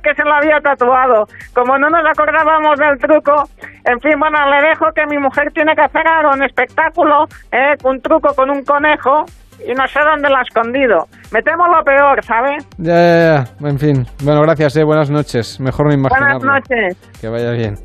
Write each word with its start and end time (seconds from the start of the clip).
que 0.00 0.14
se 0.14 0.24
lo 0.24 0.34
había 0.34 0.60
tatuado. 0.60 1.26
Como 1.54 1.78
no 1.78 1.88
nos 1.90 2.04
acordábamos 2.06 2.78
del 2.78 2.98
truco, 2.98 3.48
en 3.84 4.00
fin, 4.00 4.18
bueno, 4.18 4.38
le 4.50 4.68
dejo 4.68 4.86
que 4.94 5.06
mi 5.06 5.18
mujer 5.18 5.50
tiene 5.52 5.74
que 5.74 5.82
hacer 5.82 6.06
algo, 6.06 6.32
un 6.32 6.42
espectáculo, 6.42 7.26
eh, 7.52 7.74
un 7.84 8.00
truco 8.00 8.34
con 8.34 8.50
un 8.50 8.64
conejo, 8.64 9.24
y 9.66 9.72
no 9.72 9.86
sé 9.86 10.00
dónde 10.00 10.28
lo 10.28 10.36
ha 10.36 10.42
escondido. 10.42 11.06
Me 11.32 11.42
temo 11.42 11.66
lo 11.68 11.82
peor, 11.84 12.22
¿sabe? 12.24 12.56
Ya, 12.78 12.94
ya, 12.94 13.44
ya. 13.60 13.68
En 13.68 13.78
fin. 13.78 14.06
Bueno, 14.22 14.42
gracias, 14.42 14.76
eh. 14.76 14.84
Buenas 14.84 15.10
noches. 15.10 15.60
Mejor 15.60 15.86
no 15.86 15.94
imaginarlo. 15.94 16.38
Buenas 16.40 16.68
noches. 16.68 17.20
Que 17.20 17.28
vaya 17.28 17.50
bien. 17.52 17.76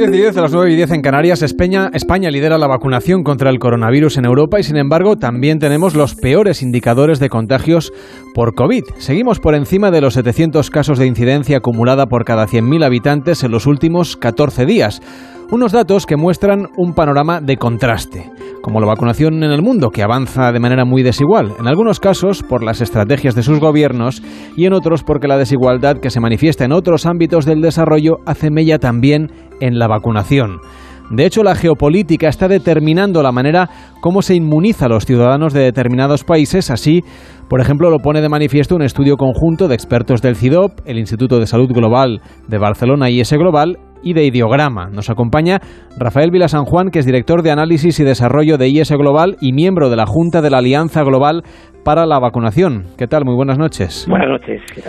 10 0.00 0.14
y 0.14 0.16
10, 0.16 0.36
a 0.38 0.40
las 0.40 0.52
9 0.52 0.72
y 0.72 0.76
10 0.76 0.92
en 0.92 1.02
Canarias, 1.02 1.42
España, 1.42 1.90
España 1.92 2.30
lidera 2.30 2.56
la 2.56 2.66
vacunación 2.66 3.22
contra 3.22 3.50
el 3.50 3.58
coronavirus 3.58 4.16
en 4.16 4.24
Europa 4.24 4.58
y 4.58 4.62
sin 4.62 4.78
embargo 4.78 5.16
también 5.16 5.58
tenemos 5.58 5.94
los 5.94 6.14
peores 6.14 6.62
indicadores 6.62 7.18
de 7.18 7.28
contagios 7.28 7.92
por 8.32 8.54
COVID. 8.54 8.84
Seguimos 8.96 9.40
por 9.40 9.54
encima 9.54 9.90
de 9.90 10.00
los 10.00 10.14
700 10.14 10.70
casos 10.70 10.98
de 10.98 11.06
incidencia 11.06 11.58
acumulada 11.58 12.06
por 12.06 12.24
cada 12.24 12.46
100.000 12.46 12.82
habitantes 12.82 13.44
en 13.44 13.50
los 13.50 13.66
últimos 13.66 14.16
14 14.16 14.64
días. 14.64 15.02
Unos 15.50 15.72
datos 15.72 16.06
que 16.06 16.16
muestran 16.16 16.68
un 16.78 16.94
panorama 16.94 17.42
de 17.42 17.58
contraste, 17.58 18.30
como 18.62 18.80
la 18.80 18.86
vacunación 18.86 19.42
en 19.42 19.50
el 19.50 19.62
mundo, 19.62 19.90
que 19.90 20.02
avanza 20.02 20.52
de 20.52 20.60
manera 20.60 20.84
muy 20.84 21.02
desigual, 21.02 21.52
en 21.58 21.66
algunos 21.66 22.00
casos 22.00 22.42
por 22.42 22.62
las 22.62 22.80
estrategias 22.80 23.34
de 23.34 23.42
sus 23.42 23.60
gobiernos 23.60 24.22
y 24.56 24.66
en 24.66 24.72
otros 24.72 25.02
porque 25.02 25.28
la 25.28 25.38
desigualdad 25.38 25.98
que 25.98 26.10
se 26.10 26.20
manifiesta 26.20 26.64
en 26.64 26.72
otros 26.72 27.06
ámbitos 27.06 27.44
del 27.44 27.60
desarrollo 27.60 28.18
hace 28.26 28.50
mella 28.50 28.78
también 28.78 29.30
en 29.60 29.78
la 29.78 29.88
vacunación. 29.88 30.60
De 31.10 31.26
hecho, 31.26 31.42
la 31.42 31.56
geopolítica 31.56 32.28
está 32.28 32.46
determinando 32.46 33.22
la 33.22 33.32
manera 33.32 33.68
como 34.00 34.22
se 34.22 34.36
inmuniza 34.36 34.86
a 34.86 34.88
los 34.88 35.04
ciudadanos 35.04 35.52
de 35.52 35.62
determinados 35.62 36.22
países. 36.22 36.70
Así, 36.70 37.02
por 37.48 37.60
ejemplo, 37.60 37.90
lo 37.90 37.98
pone 37.98 38.20
de 38.20 38.28
manifiesto 38.28 38.76
un 38.76 38.82
estudio 38.82 39.16
conjunto 39.16 39.66
de 39.66 39.74
expertos 39.74 40.22
del 40.22 40.36
CIDOP, 40.36 40.80
el 40.86 40.98
Instituto 40.98 41.40
de 41.40 41.46
Salud 41.46 41.70
Global 41.72 42.20
de 42.46 42.58
Barcelona 42.58 43.10
y 43.10 43.22
Global 43.22 43.78
y 44.02 44.14
de 44.14 44.24
Ideograma. 44.24 44.88
Nos 44.88 45.10
acompaña 45.10 45.60
Rafael 45.98 46.30
Vila 46.30 46.48
San 46.48 46.64
Juan, 46.64 46.90
que 46.90 47.00
es 47.00 47.06
director 47.06 47.42
de 47.42 47.50
análisis 47.50 47.98
y 47.98 48.04
desarrollo 48.04 48.56
de 48.56 48.68
IS 48.68 48.92
Global 48.92 49.36
y 49.40 49.52
miembro 49.52 49.90
de 49.90 49.96
la 49.96 50.06
Junta 50.06 50.40
de 50.40 50.50
la 50.50 50.58
Alianza 50.58 51.02
Global 51.02 51.42
para 51.84 52.06
la 52.06 52.18
Vacunación. 52.18 52.84
¿Qué 52.96 53.08
tal? 53.08 53.24
Muy 53.24 53.34
buenas 53.34 53.58
noches. 53.58 54.06
Buenas 54.08 54.28
noches, 54.28 54.62
¿qué? 54.72 54.82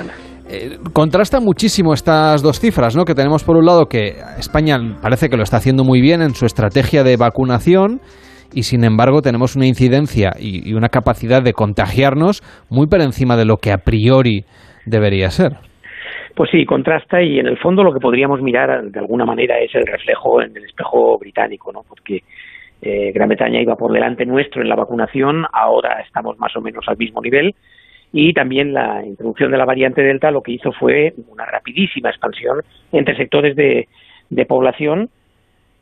Eh, 0.53 0.79
contrasta 0.91 1.39
muchísimo 1.39 1.93
estas 1.93 2.43
dos 2.43 2.59
cifras, 2.59 2.93
¿no? 2.97 3.05
Que 3.05 3.15
tenemos 3.15 3.45
por 3.45 3.55
un 3.55 3.65
lado 3.65 3.85
que 3.85 4.15
España 4.37 4.75
parece 5.01 5.29
que 5.29 5.37
lo 5.37 5.43
está 5.43 5.57
haciendo 5.57 5.85
muy 5.85 6.01
bien 6.01 6.21
en 6.21 6.31
su 6.31 6.45
estrategia 6.45 7.03
de 7.03 7.15
vacunación 7.15 8.01
y 8.53 8.63
sin 8.63 8.83
embargo 8.83 9.21
tenemos 9.21 9.55
una 9.55 9.65
incidencia 9.65 10.31
y, 10.37 10.73
una 10.73 10.89
capacidad 10.89 11.41
de 11.41 11.53
contagiarnos 11.53 12.41
muy 12.69 12.87
por 12.87 12.99
encima 12.99 13.37
de 13.37 13.45
lo 13.45 13.57
que 13.57 13.71
a 13.71 13.77
priori 13.77 14.43
debería 14.85 15.29
ser. 15.29 15.53
Pues 16.35 16.49
sí, 16.51 16.65
contrasta 16.65 17.21
y 17.21 17.39
en 17.39 17.47
el 17.47 17.57
fondo 17.57 17.81
lo 17.81 17.93
que 17.93 17.99
podríamos 18.01 18.41
mirar 18.41 18.83
de 18.83 18.99
alguna 18.99 19.23
manera 19.23 19.57
es 19.59 19.73
el 19.73 19.85
reflejo 19.85 20.41
en 20.41 20.57
el 20.57 20.65
espejo 20.65 21.17
británico, 21.17 21.71
¿no? 21.71 21.83
Porque 21.87 22.23
eh, 22.81 23.13
Gran 23.13 23.29
Bretaña 23.29 23.61
iba 23.61 23.75
por 23.75 23.93
delante 23.93 24.25
nuestro 24.25 24.61
en 24.61 24.67
la 24.67 24.75
vacunación, 24.75 25.45
ahora 25.53 26.01
estamos 26.05 26.37
más 26.39 26.53
o 26.57 26.61
menos 26.61 26.83
al 26.89 26.97
mismo 26.97 27.21
nivel 27.21 27.55
y 28.13 28.33
también 28.33 28.73
la 28.73 29.05
introducción 29.05 29.51
de 29.51 29.57
la 29.57 29.65
variante 29.65 30.01
Delta 30.01 30.31
lo 30.31 30.41
que 30.41 30.53
hizo 30.53 30.71
fue 30.73 31.13
una 31.29 31.45
rapidísima 31.45 32.09
expansión 32.09 32.61
entre 32.91 33.15
sectores 33.15 33.55
de, 33.55 33.87
población 34.47 35.09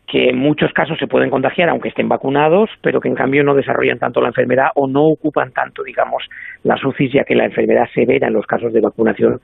que 0.06 0.30
en 0.30 0.38
muchos 0.38 0.74
casos 0.74 0.98
se 0.98 1.08
pueden 1.08 1.30
contagiar 1.30 1.70
aunque 1.70 1.90
estén 1.90 2.10
vacunados, 2.10 2.70
pero 2.82 3.00
que 3.00 3.08
en 3.08 3.16
cambio 3.16 3.44
no 3.44 3.54
desarrollan 3.54 4.00
tanto 4.00 4.22
la 4.22 4.30
enfermedad 4.30 4.70
o 4.76 4.88
no 4.88 5.06
ocupan 5.06 5.52
tanto, 5.52 5.84
digamos, 5.84 6.24
las 6.64 6.84
UCIs, 6.84 7.14
ya 7.14 7.24
que 7.24 7.36
la 7.36 7.46
enfermedad 7.46 7.88
severa 7.94 8.28
en 8.28 8.34
los 8.34 8.48
casos 8.48 8.74
de 8.74 8.82
vacunación 8.82 9.40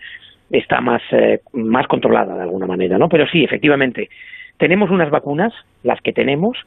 está 0.50 0.82
más, 0.82 1.02
eh, 1.12 1.42
más 1.54 1.88
controlada 1.88 2.36
de 2.36 2.42
alguna 2.42 2.66
manera, 2.66 2.98
¿no? 2.98 3.10
Pero 3.10 3.28
sí, 3.28 3.44
efectivamente, 3.44 4.10
tenemos 4.58 4.90
unas 4.90 5.12
vacunas, 5.12 5.54
las 5.84 6.02
que 6.02 6.14
tenemos, 6.14 6.58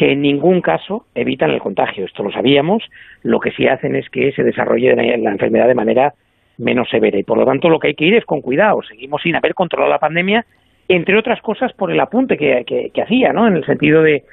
que 0.00 0.12
en 0.12 0.22
ningún 0.22 0.62
caso 0.62 1.04
evitan 1.14 1.50
el 1.50 1.60
contagio. 1.60 2.06
Esto 2.06 2.22
lo 2.22 2.32
sabíamos. 2.32 2.82
Lo 3.22 3.38
que 3.38 3.50
sí 3.50 3.68
hacen 3.68 3.94
es 3.94 4.08
que 4.08 4.32
se 4.32 4.42
desarrolle 4.42 4.96
la 4.96 5.30
enfermedad 5.30 5.68
de 5.68 5.74
manera 5.74 6.14
menos 6.56 6.88
severa. 6.88 7.18
Y 7.18 7.22
por 7.22 7.36
lo 7.36 7.44
tanto, 7.44 7.68
lo 7.68 7.78
que 7.78 7.88
hay 7.88 7.94
que 7.94 8.06
ir 8.06 8.14
es 8.14 8.24
con 8.24 8.40
cuidado. 8.40 8.80
Seguimos 8.80 9.20
sin 9.20 9.36
haber 9.36 9.52
controlado 9.52 9.92
la 9.92 9.98
pandemia, 9.98 10.46
entre 10.88 11.18
otras 11.18 11.42
cosas 11.42 11.74
por 11.74 11.90
el 11.90 12.00
apunte 12.00 12.38
que, 12.38 12.64
que, 12.94 13.02
hacía, 13.02 13.34
¿no? 13.34 13.46
En 13.46 13.56
el 13.56 13.66
sentido 13.66 14.02
de 14.02 14.24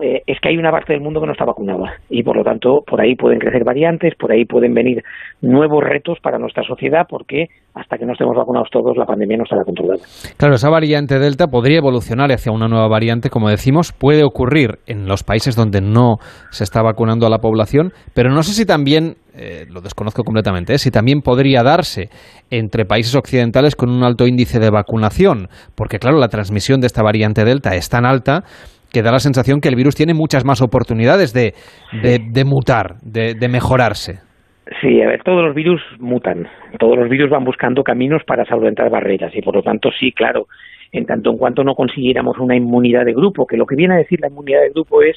eh, 0.00 0.22
es 0.26 0.38
que 0.40 0.50
hay 0.50 0.56
una 0.56 0.70
parte 0.70 0.92
del 0.92 1.02
mundo 1.02 1.20
que 1.20 1.26
no 1.26 1.32
está 1.32 1.44
vacunada 1.44 1.94
y 2.08 2.22
por 2.22 2.36
lo 2.36 2.44
tanto 2.44 2.82
por 2.86 3.00
ahí 3.00 3.16
pueden 3.16 3.38
crecer 3.38 3.64
variantes, 3.64 4.14
por 4.16 4.30
ahí 4.30 4.44
pueden 4.44 4.72
venir 4.72 5.02
nuevos 5.40 5.82
retos 5.82 6.18
para 6.22 6.38
nuestra 6.38 6.62
sociedad 6.62 7.06
porque 7.08 7.46
hasta 7.74 7.98
que 7.98 8.06
no 8.06 8.12
estemos 8.12 8.36
vacunados 8.36 8.68
todos 8.70 8.96
la 8.96 9.06
pandemia 9.06 9.38
no 9.38 9.44
estará 9.44 9.64
controlada. 9.64 10.00
Claro, 10.36 10.54
esa 10.54 10.70
variante 10.70 11.18
Delta 11.18 11.46
podría 11.46 11.78
evolucionar 11.78 12.30
hacia 12.30 12.52
una 12.52 12.68
nueva 12.68 12.88
variante, 12.88 13.30
como 13.30 13.48
decimos, 13.48 13.92
puede 13.92 14.24
ocurrir 14.24 14.78
en 14.86 15.06
los 15.06 15.24
países 15.24 15.56
donde 15.56 15.80
no 15.80 16.18
se 16.50 16.64
está 16.64 16.82
vacunando 16.82 17.26
a 17.26 17.30
la 17.30 17.38
población, 17.38 17.92
pero 18.14 18.30
no 18.30 18.42
sé 18.42 18.52
si 18.52 18.66
también 18.66 19.16
eh, 19.34 19.66
lo 19.68 19.80
desconozco 19.80 20.24
completamente, 20.24 20.74
¿eh? 20.74 20.78
si 20.78 20.90
también 20.90 21.20
podría 21.20 21.62
darse 21.62 22.08
entre 22.50 22.84
países 22.84 23.14
occidentales 23.14 23.76
con 23.76 23.90
un 23.90 24.02
alto 24.02 24.26
índice 24.26 24.58
de 24.58 24.70
vacunación, 24.70 25.48
porque 25.74 25.98
claro, 25.98 26.18
la 26.18 26.28
transmisión 26.28 26.80
de 26.80 26.86
esta 26.86 27.02
variante 27.02 27.44
Delta 27.44 27.74
es 27.74 27.88
tan 27.88 28.04
alta 28.04 28.44
que 28.92 29.02
da 29.02 29.12
la 29.12 29.18
sensación 29.18 29.60
que 29.60 29.68
el 29.68 29.76
virus 29.76 29.94
tiene 29.94 30.14
muchas 30.14 30.44
más 30.44 30.62
oportunidades 30.62 31.32
de, 31.32 31.54
de, 32.02 32.18
de 32.18 32.44
mutar, 32.44 32.96
de, 33.02 33.34
de, 33.34 33.48
mejorarse. 33.48 34.20
Sí, 34.80 35.00
a 35.00 35.06
ver, 35.08 35.22
todos 35.22 35.44
los 35.44 35.54
virus 35.54 35.80
mutan, 35.98 36.46
todos 36.78 36.98
los 36.98 37.08
virus 37.08 37.30
van 37.30 37.44
buscando 37.44 37.82
caminos 37.82 38.22
para 38.26 38.44
solventar 38.44 38.90
barreras 38.90 39.34
y 39.34 39.40
por 39.40 39.56
lo 39.56 39.62
tanto 39.62 39.90
sí, 39.98 40.12
claro, 40.12 40.46
en 40.92 41.06
tanto 41.06 41.30
en 41.30 41.38
cuanto 41.38 41.64
no 41.64 41.74
consiguiéramos 41.74 42.38
una 42.38 42.56
inmunidad 42.56 43.04
de 43.04 43.12
grupo, 43.12 43.46
que 43.46 43.56
lo 43.56 43.66
que 43.66 43.76
viene 43.76 43.94
a 43.94 43.98
decir 43.98 44.20
la 44.20 44.28
inmunidad 44.28 44.60
de 44.60 44.70
grupo 44.70 45.02
es 45.02 45.16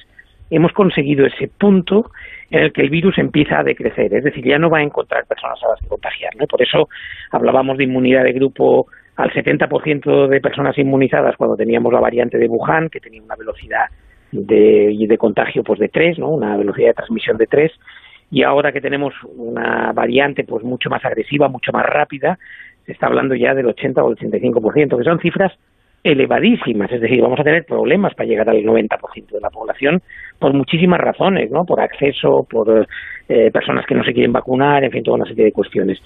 hemos 0.49 0.73
conseguido 0.73 1.25
ese 1.25 1.49
punto 1.59 2.11
en 2.49 2.63
el 2.63 2.73
que 2.73 2.81
el 2.81 2.89
virus 2.89 3.17
empieza 3.17 3.59
a 3.59 3.63
decrecer, 3.63 4.13
es 4.13 4.23
decir, 4.23 4.43
ya 4.45 4.59
no 4.59 4.69
va 4.69 4.79
a 4.79 4.83
encontrar 4.83 5.25
personas 5.25 5.57
a 5.63 5.69
las 5.69 5.79
que 5.79 5.87
contagiar, 5.87 6.31
¿no? 6.37 6.45
Por 6.45 6.61
eso 6.61 6.89
hablábamos 7.31 7.77
de 7.77 7.85
inmunidad 7.85 8.23
de 8.23 8.33
grupo 8.33 8.87
al 9.21 9.31
70% 9.31 10.27
de 10.27 10.41
personas 10.41 10.77
inmunizadas 10.77 11.35
cuando 11.37 11.55
teníamos 11.55 11.93
la 11.93 11.99
variante 11.99 12.37
de 12.39 12.47
Wuhan, 12.47 12.89
que 12.89 12.99
tenía 12.99 13.21
una 13.21 13.35
velocidad 13.35 13.85
de, 14.31 14.95
de 15.07 15.17
contagio 15.17 15.63
pues 15.63 15.79
de 15.79 15.89
3, 15.89 16.17
¿no? 16.17 16.29
una 16.29 16.57
velocidad 16.57 16.87
de 16.87 16.93
transmisión 16.95 17.37
de 17.37 17.45
3, 17.45 17.71
y 18.31 18.43
ahora 18.43 18.71
que 18.71 18.81
tenemos 18.81 19.13
una 19.35 19.91
variante 19.93 20.43
pues 20.43 20.63
mucho 20.63 20.89
más 20.89 21.05
agresiva, 21.05 21.49
mucho 21.49 21.71
más 21.71 21.85
rápida, 21.85 22.39
se 22.85 22.93
está 22.93 23.07
hablando 23.07 23.35
ya 23.35 23.53
del 23.53 23.67
80 23.67 24.03
o 24.03 24.09
el 24.09 24.17
85%, 24.17 24.97
que 24.97 25.03
son 25.03 25.19
cifras 25.19 25.51
elevadísimas, 26.03 26.91
es 26.91 26.99
decir, 26.99 27.21
vamos 27.21 27.39
a 27.39 27.43
tener 27.43 27.63
problemas 27.63 28.15
para 28.15 28.27
llegar 28.27 28.49
al 28.49 28.63
90% 28.63 29.29
de 29.29 29.39
la 29.39 29.51
población 29.51 30.01
por 30.39 30.51
muchísimas 30.51 30.99
razones, 30.99 31.51
¿no? 31.51 31.63
Por 31.63 31.79
acceso, 31.79 32.47
por 32.49 32.87
eh, 33.29 33.51
personas 33.51 33.85
que 33.85 33.93
no 33.93 34.03
se 34.03 34.13
quieren 34.13 34.33
vacunar, 34.33 34.83
en 34.83 34.89
fin, 34.89 35.03
toda 35.03 35.17
una 35.17 35.27
serie 35.27 35.45
de 35.45 35.51
cuestiones. 35.51 35.99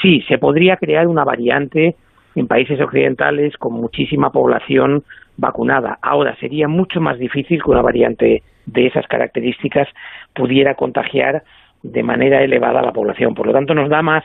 Sí, 0.00 0.22
se 0.28 0.38
podría 0.38 0.76
crear 0.76 1.08
una 1.08 1.24
variante 1.24 1.96
en 2.34 2.46
países 2.46 2.80
occidentales 2.80 3.56
con 3.56 3.74
muchísima 3.74 4.30
población 4.30 5.04
vacunada. 5.36 5.98
Ahora 6.02 6.36
sería 6.36 6.68
mucho 6.68 7.00
más 7.00 7.18
difícil 7.18 7.62
que 7.62 7.70
una 7.70 7.82
variante 7.82 8.42
de 8.66 8.86
esas 8.86 9.06
características 9.06 9.88
pudiera 10.34 10.74
contagiar 10.74 11.42
de 11.82 12.02
manera 12.02 12.42
elevada 12.42 12.80
a 12.80 12.84
la 12.84 12.92
población. 12.92 13.34
Por 13.34 13.46
lo 13.46 13.52
tanto, 13.52 13.74
nos 13.74 13.88
da 13.88 14.02
más, 14.02 14.22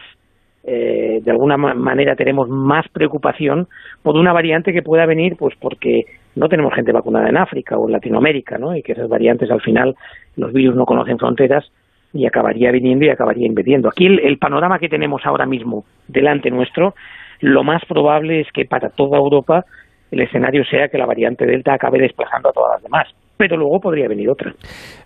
eh, 0.64 1.22
de 1.24 1.32
alguna 1.32 1.58
manera 1.58 2.16
tenemos 2.16 2.50
más 2.50 2.88
preocupación 2.90 3.68
por 4.04 4.16
una 4.16 4.34
variante 4.34 4.74
que 4.74 4.82
pueda 4.82 5.06
venir, 5.06 5.36
pues 5.38 5.56
porque 5.60 6.06
no 6.36 6.50
tenemos 6.50 6.74
gente 6.74 6.92
vacunada 6.92 7.30
en 7.30 7.38
África 7.38 7.78
o 7.78 7.88
en 7.88 7.94
Latinoamérica, 7.94 8.58
¿no? 8.58 8.76
Y 8.76 8.84
que 8.84 8.92
esas 8.92 9.08
variantes 9.08 9.50
al 9.50 9.62
final 9.62 9.96
los 10.36 10.52
virus 10.52 10.76
no 10.76 10.86
conocen 10.86 11.18
fronteras 11.18 11.72
y 12.14 12.26
acabaría 12.26 12.72
viniendo 12.72 13.06
y 13.06 13.10
acabaría 13.10 13.48
invadiendo. 13.48 13.90
Aquí 13.90 14.06
el, 14.06 14.20
el 14.20 14.38
panorama 14.38 14.80
que 14.80 14.90
tenemos 14.90 15.26
ahora 15.26 15.46
mismo 15.46 15.86
delante 16.08 16.52
nuestro 16.52 16.94
lo 17.42 17.64
más 17.64 17.82
probable 17.88 18.42
es 18.42 18.48
que 18.54 18.66
para 18.66 18.90
toda 18.90 19.18
Europa 19.18 19.64
el 20.12 20.22
escenario 20.22 20.64
sea 20.70 20.88
que 20.88 20.98
la 20.98 21.06
variante 21.06 21.46
Delta 21.46 21.74
acabe 21.74 22.00
desplazando 22.00 22.50
a 22.50 22.54
todas 22.54 22.76
las 22.76 22.84
demás. 22.84 23.08
Pero 23.38 23.58
luego 23.58 23.82
podría 23.82 24.08
venir 24.08 24.30
otra. 24.30 24.54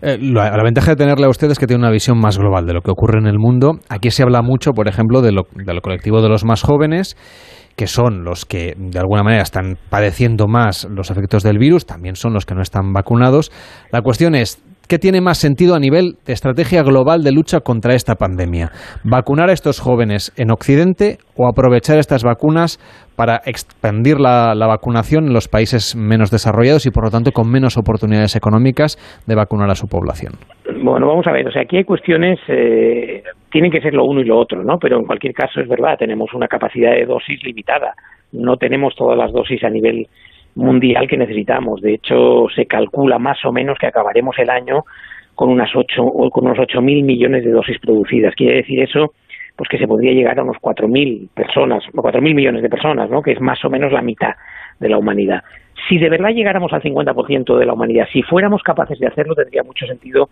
Eh, 0.02 0.16
la, 0.20 0.62
ventaja 0.62 0.92
de 0.92 0.96
tenerle 0.96 1.26
a 1.26 1.28
ustedes 1.28 1.52
es 1.52 1.58
que 1.58 1.66
tiene 1.66 1.82
una 1.82 1.90
visión 1.90 2.16
más 2.20 2.38
global 2.38 2.64
de 2.64 2.74
lo 2.74 2.80
que 2.80 2.92
ocurre 2.92 3.18
en 3.18 3.26
el 3.26 3.38
mundo. 3.38 3.72
Aquí 3.88 4.10
se 4.10 4.22
habla 4.22 4.40
mucho, 4.40 4.70
por 4.70 4.86
ejemplo, 4.86 5.20
de 5.20 5.32
lo, 5.32 5.42
de 5.52 5.74
lo 5.74 5.80
colectivo 5.80 6.22
de 6.22 6.28
los 6.28 6.44
más 6.44 6.62
jóvenes 6.62 7.16
que 7.76 7.86
son 7.86 8.24
los 8.24 8.44
que 8.44 8.74
de 8.76 8.98
alguna 8.98 9.22
manera 9.22 9.42
están 9.42 9.78
padeciendo 9.88 10.46
más 10.46 10.86
los 10.90 11.10
efectos 11.10 11.42
del 11.42 11.58
virus, 11.58 11.86
también 11.86 12.14
son 12.14 12.34
los 12.34 12.44
que 12.44 12.54
no 12.54 12.60
están 12.60 12.92
vacunados. 12.92 13.50
La 13.90 14.02
cuestión 14.02 14.34
es, 14.34 14.62
¿Qué 14.90 14.98
tiene 14.98 15.20
más 15.20 15.38
sentido 15.38 15.76
a 15.76 15.78
nivel 15.78 16.18
de 16.26 16.32
estrategia 16.32 16.82
global 16.82 17.22
de 17.22 17.30
lucha 17.30 17.60
contra 17.60 17.94
esta 17.94 18.16
pandemia? 18.16 18.70
¿Vacunar 19.04 19.48
a 19.48 19.52
estos 19.52 19.78
jóvenes 19.78 20.34
en 20.36 20.50
Occidente 20.50 21.18
o 21.36 21.46
aprovechar 21.46 21.98
estas 21.98 22.24
vacunas 22.24 22.82
para 23.16 23.36
expandir 23.46 24.18
la, 24.18 24.52
vacunación 24.66 25.28
en 25.28 25.32
los 25.32 25.46
países 25.46 25.94
menos 25.94 26.32
desarrollados 26.32 26.86
y, 26.86 26.90
por 26.90 27.04
lo 27.04 27.10
tanto, 27.10 27.30
con 27.30 27.48
menos 27.48 27.78
oportunidades 27.78 28.34
económicas 28.34 28.98
de 29.28 29.36
vacunar 29.36 29.70
a 29.70 29.76
su 29.76 29.86
población? 29.86 30.32
Bueno, 30.82 31.06
vamos 31.06 31.24
a 31.28 31.30
ver, 31.30 31.46
o 31.46 31.52
sea, 31.52 31.62
aquí 31.62 31.76
hay 31.76 31.84
cuestiones, 31.84 32.40
eh, 32.48 33.22
tienen 33.52 33.70
que 33.70 33.80
ser 33.80 33.94
lo 33.94 34.04
uno 34.04 34.22
y 34.22 34.24
lo 34.24 34.40
otro, 34.40 34.64
¿no? 34.64 34.78
Pero 34.80 34.98
en 34.98 35.04
cualquier 35.04 35.34
caso 35.34 35.60
es 35.60 35.68
verdad, 35.68 35.98
tenemos 36.00 36.34
una 36.34 36.48
capacidad 36.48 36.90
de 36.96 37.06
dosis 37.06 37.40
limitada, 37.44 37.94
no 38.32 38.56
tenemos 38.56 38.96
todas 38.96 39.16
las 39.16 39.30
dosis 39.30 39.62
a 39.62 39.70
nivel 39.70 40.08
mundial 40.54 41.08
que 41.08 41.16
necesitamos. 41.16 41.80
De 41.80 41.94
hecho, 41.94 42.46
se 42.54 42.66
calcula 42.66 43.18
más 43.18 43.44
o 43.44 43.52
menos 43.52 43.78
que 43.78 43.86
acabaremos 43.86 44.38
el 44.38 44.50
año 44.50 44.84
con 45.34 45.48
unas 45.50 45.74
ocho, 45.74 46.04
con 46.30 46.46
unos 46.46 46.58
8.000 46.58 47.04
millones 47.04 47.44
de 47.44 47.50
dosis 47.50 47.78
producidas. 47.78 48.34
Quiere 48.34 48.56
decir 48.56 48.80
eso 48.80 49.12
pues 49.60 49.68
que 49.68 49.78
se 49.78 49.86
podría 49.86 50.14
llegar 50.14 50.38
a 50.38 50.42
unos 50.42 50.56
4.000 50.56 51.28
personas, 51.34 51.84
o 51.94 52.02
4.000 52.02 52.34
millones 52.34 52.62
de 52.62 52.70
personas, 52.70 53.10
¿no? 53.10 53.20
que 53.20 53.32
es 53.32 53.40
más 53.42 53.62
o 53.62 53.68
menos 53.68 53.92
la 53.92 54.00
mitad 54.00 54.32
de 54.78 54.88
la 54.88 54.96
humanidad. 54.96 55.42
Si 55.86 55.98
de 55.98 56.08
verdad 56.08 56.30
llegáramos 56.30 56.72
al 56.72 56.80
50% 56.80 57.58
de 57.58 57.66
la 57.66 57.74
humanidad, 57.74 58.06
si 58.10 58.22
fuéramos 58.22 58.62
capaces 58.62 58.98
de 58.98 59.08
hacerlo, 59.08 59.34
tendría 59.34 59.62
mucho 59.62 59.84
sentido 59.84 60.30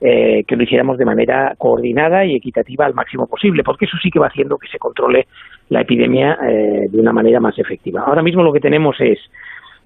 eh, 0.00 0.44
que 0.48 0.56
lo 0.56 0.62
hiciéramos 0.62 0.96
de 0.96 1.04
manera 1.04 1.54
coordinada 1.58 2.24
y 2.24 2.34
equitativa 2.34 2.86
al 2.86 2.94
máximo 2.94 3.26
posible, 3.26 3.62
porque 3.62 3.84
eso 3.84 3.98
sí 4.02 4.10
que 4.10 4.18
va 4.18 4.28
haciendo 4.28 4.56
que 4.56 4.68
se 4.68 4.78
controle 4.78 5.26
la 5.68 5.82
epidemia 5.82 6.38
eh, 6.42 6.86
de 6.90 6.98
una 6.98 7.12
manera 7.12 7.40
más 7.40 7.58
efectiva. 7.58 8.04
Ahora 8.06 8.22
mismo 8.22 8.42
lo 8.42 8.52
que 8.54 8.60
tenemos 8.60 8.96
es, 9.00 9.18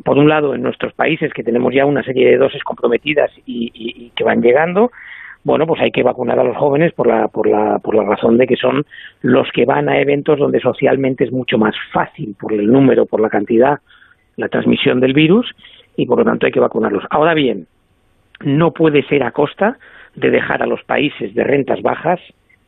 por 0.05 0.19
un 0.19 0.29
lado, 0.29 0.55
en 0.55 0.63
nuestros 0.63 0.93
países 0.93 1.33
que 1.33 1.43
tenemos 1.43 1.75
ya 1.75 1.87
una 1.87 2.03
serie 2.03 2.29
de 2.31 2.37
dosis 2.37 2.63
comprometidas 2.63 3.31
y 3.47 4.13
que 4.15 4.25
van 4.25 4.43
llegando, 4.43 4.91
bueno, 5.47 5.65
pues 5.65 5.81
hay 5.81 5.93
que 5.93 6.03
vacunar 6.03 6.41
a 6.41 6.43
los 6.43 6.57
jóvenes 6.57 6.93
por 6.93 7.07
la, 7.07 7.29
por 7.29 7.47
la, 7.47 7.79
por 7.79 7.95
la 7.95 8.03
razón 8.03 8.37
de 8.37 8.49
que 8.49 8.57
son 8.57 8.85
los 9.23 9.49
que 9.53 9.65
van 9.65 9.89
a 9.89 10.01
eventos 10.01 10.41
donde 10.41 10.59
socialmente 10.59 11.23
es 11.23 11.31
mucho 11.31 11.57
más 11.57 11.73
fácil 11.93 12.35
por 12.37 12.53
el 12.53 12.67
número, 12.67 13.07
por 13.07 13.21
la 13.21 13.29
cantidad, 13.29 13.79
la 14.35 14.49
transmisión 14.49 14.99
del 14.99 15.13
virus 15.13 15.49
y 15.97 16.05
por 16.07 16.19
lo 16.19 16.25
tanto 16.25 16.47
hay 16.47 16.53
que 16.53 16.59
vacunarlos. 16.59 17.05
Ahora 17.11 17.33
bien, 17.33 17.69
no 18.41 18.73
puede 18.73 19.05
ser 19.05 19.23
a 19.23 19.31
costa 19.31 19.79
de 20.17 20.31
dejar 20.31 20.65
a 20.65 20.67
los 20.67 20.83
países 20.83 21.33
de 21.33 21.45
rentas 21.45 21.81
bajas 21.81 22.19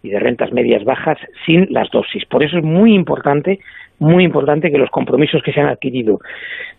y 0.05 0.11
de 0.11 0.21
rentas 0.21 0.53
medias 0.53 0.85
bajas 0.85 1.19
sin 1.47 1.67
las 1.71 1.91
dosis. 1.91 2.27
Por 2.27 2.45
eso 2.45 2.59
es 2.59 2.65
muy 2.65 2.95
importante, 2.95 3.59
muy 3.99 4.25
importante 4.25 4.71
que 4.71 4.79
los 4.79 4.91
compromisos 4.91 5.43
que 5.43 5.53
se 5.53 5.61
han 5.61 5.69
adquirido 5.69 6.21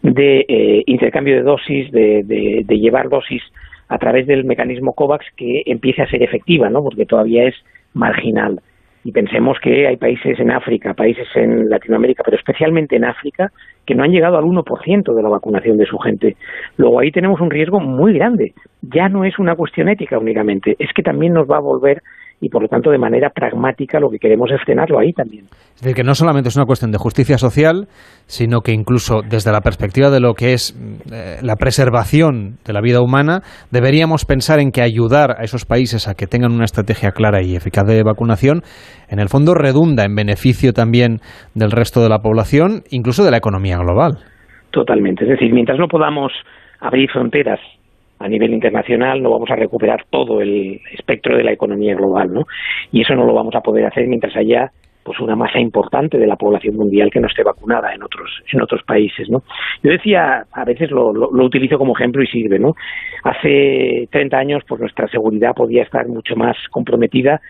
de 0.01 0.45
eh, 0.47 0.83
intercambio 0.85 1.35
de 1.35 1.43
dosis, 1.43 1.91
de, 1.91 2.65
llevar 2.69 3.09
dosis 3.09 3.43
a 3.87 3.97
través 3.97 4.27
del 4.27 4.45
mecanismo 4.45 4.93
COVAX 4.93 5.25
que 5.35 5.63
empiece 5.65 6.01
a 6.01 6.09
ser 6.09 6.23
efectiva, 6.23 6.69
¿no? 6.69 6.83
porque 6.83 7.05
todavía 7.05 7.45
es 7.45 7.55
marginal. 7.93 8.61
Y 9.03 9.13
pensemos 9.13 9.57
que 9.61 9.87
hay 9.87 9.95
países 9.95 10.39
en 10.39 10.51
África, 10.51 10.93
países 10.93 11.27
en 11.35 11.69
Latinoamérica, 11.69 12.21
pero 12.23 12.35
especialmente 12.35 12.97
en 12.97 13.05
África, 13.05 13.49
que 13.85 13.95
no 13.95 14.03
han 14.03 14.11
llegado 14.11 14.37
al 14.37 14.43
1% 14.43 15.15
de 15.15 15.23
la 15.23 15.29
vacunación 15.29 15.77
de 15.77 15.85
su 15.85 15.97
gente. 15.97 16.35
Luego 16.75 16.99
ahí 16.99 17.09
tenemos 17.09 17.39
un 17.39 17.49
riesgo 17.49 17.79
muy 17.79 18.13
grande. 18.13 18.53
Ya 18.81 19.07
no 19.07 19.23
es 19.23 19.39
una 19.39 19.55
cuestión 19.55 19.87
ética 19.87 20.19
únicamente, 20.19 20.75
es 20.79 20.91
que 20.93 21.01
también 21.01 21.33
nos 21.33 21.49
va 21.49 21.57
a 21.57 21.61
volver 21.61 22.01
y 22.41 22.49
por 22.49 22.61
lo 22.61 22.67
tanto 22.67 22.91
de 22.91 22.97
manera 22.97 23.29
pragmática 23.29 23.99
lo 23.99 24.09
que 24.09 24.17
queremos 24.17 24.49
es 24.51 24.61
frenarlo 24.63 24.99
ahí 24.99 25.11
también. 25.11 25.45
Es 25.75 25.81
decir, 25.81 25.95
que 25.95 26.03
no 26.03 26.13
solamente 26.13 26.49
es 26.49 26.55
una 26.55 26.65
cuestión 26.65 26.91
de 26.91 26.97
justicia 26.97 27.37
social, 27.37 27.87
sino 28.25 28.61
que 28.61 28.71
incluso 28.71 29.21
desde 29.21 29.51
la 29.51 29.61
perspectiva 29.61 30.09
de 30.09 30.19
lo 30.19 30.33
que 30.33 30.53
es 30.53 30.75
eh, 31.11 31.37
la 31.41 31.55
preservación 31.55 32.57
de 32.65 32.73
la 32.73 32.81
vida 32.81 33.01
humana, 33.01 33.41
deberíamos 33.71 34.25
pensar 34.25 34.59
en 34.59 34.71
que 34.71 34.81
ayudar 34.81 35.31
a 35.39 35.43
esos 35.43 35.65
países 35.65 36.07
a 36.07 36.15
que 36.15 36.27
tengan 36.27 36.51
una 36.51 36.65
estrategia 36.65 37.11
clara 37.11 37.41
y 37.41 37.55
eficaz 37.55 37.85
de 37.85 38.03
vacunación, 38.03 38.61
en 39.09 39.19
el 39.19 39.29
fondo 39.29 39.53
redunda 39.53 40.05
en 40.05 40.15
beneficio 40.15 40.73
también 40.73 41.19
del 41.55 41.71
resto 41.71 42.01
de 42.01 42.09
la 42.09 42.19
población, 42.19 42.83
incluso 42.89 43.23
de 43.23 43.31
la 43.31 43.37
economía 43.37 43.77
global. 43.77 44.19
Totalmente. 44.71 45.23
Es 45.23 45.31
decir, 45.31 45.51
mientras 45.53 45.79
no 45.79 45.87
podamos 45.87 46.31
abrir 46.79 47.09
fronteras 47.11 47.59
a 48.19 48.27
nivel 48.27 48.53
internacional 48.53 49.21
no 49.21 49.31
vamos 49.31 49.49
a 49.49 49.55
recuperar 49.55 50.05
todo 50.09 50.41
el 50.41 50.79
espectro 50.93 51.37
de 51.37 51.43
la 51.43 51.53
economía 51.53 51.95
global, 51.95 52.33
¿no? 52.33 52.43
Y 52.91 53.01
eso 53.01 53.15
no 53.15 53.25
lo 53.25 53.33
vamos 53.33 53.55
a 53.55 53.61
poder 53.61 53.85
hacer 53.85 54.07
mientras 54.07 54.35
haya 54.35 54.71
pues 55.03 55.19
una 55.21 55.35
masa 55.35 55.59
importante 55.59 56.17
de 56.17 56.27
la 56.27 56.35
población 56.35 56.75
mundial 56.75 57.09
que 57.09 57.19
no 57.19 57.27
esté 57.27 57.41
vacunada 57.41 57.93
en 57.93 58.03
otros 58.03 58.29
en 58.51 58.61
otros 58.61 58.83
países, 58.83 59.29
¿no? 59.29 59.43
Yo 59.81 59.91
decía, 59.91 60.45
a 60.51 60.65
veces 60.65 60.91
lo, 60.91 61.13
lo, 61.13 61.45
utilizo 61.45 61.77
como 61.77 61.95
ejemplo 61.95 62.21
y 62.21 62.27
sirve, 62.27 62.59
¿no? 62.59 62.75
Hace 63.23 64.07
30 64.11 64.37
años 64.37 64.63
pues 64.67 64.81
nuestra 64.81 65.07
seguridad 65.07 65.55
podía 65.55 65.83
estar 65.83 66.07
mucho 66.07 66.35
más 66.35 66.57
comprometida 66.69 67.41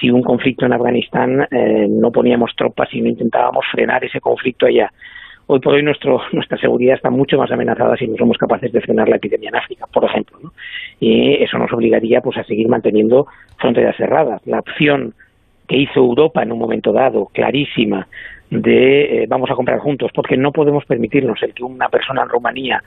si 0.00 0.10
un 0.10 0.22
conflicto 0.22 0.64
en 0.66 0.72
Afganistán 0.72 1.46
eh, 1.50 1.86
no 1.88 2.10
poníamos 2.10 2.52
tropas 2.56 2.88
y 2.92 3.00
no 3.02 3.08
intentábamos 3.08 3.64
frenar 3.70 4.04
ese 4.04 4.20
conflicto 4.20 4.66
allá 4.66 4.90
hoy 5.52 5.60
por 5.60 5.74
hoy 5.74 5.82
nuestro, 5.82 6.20
nuestra 6.32 6.58
seguridad 6.58 6.96
está 6.96 7.10
mucho 7.10 7.36
más 7.36 7.50
amenazada 7.50 7.96
si 7.96 8.06
no 8.06 8.16
somos 8.16 8.36
capaces 8.38 8.72
de 8.72 8.80
frenar 8.80 9.08
la 9.08 9.16
epidemia 9.16 9.50
en 9.50 9.56
África, 9.56 9.86
por 9.92 10.04
ejemplo. 10.04 10.38
¿no? 10.42 10.52
Y 11.00 11.42
eso 11.42 11.58
nos 11.58 11.72
obligaría 11.72 12.20
pues, 12.20 12.36
a 12.38 12.44
seguir 12.44 12.68
manteniendo 12.68 13.26
fronteras 13.58 13.96
cerradas. 13.96 14.40
La 14.46 14.60
opción 14.60 15.14
que 15.68 15.76
hizo 15.76 16.00
Europa 16.00 16.42
en 16.42 16.52
un 16.52 16.58
momento 16.58 16.92
dado, 16.92 17.26
clarísima, 17.32 18.06
de 18.50 19.22
eh, 19.22 19.26
vamos 19.28 19.50
a 19.50 19.54
comprar 19.54 19.78
juntos, 19.78 20.10
porque 20.14 20.36
no 20.36 20.52
podemos 20.52 20.84
permitirnos 20.84 21.42
el 21.42 21.54
que 21.54 21.64
una 21.64 21.88
persona 21.88 22.22
en 22.22 22.28
Rumanía 22.28 22.82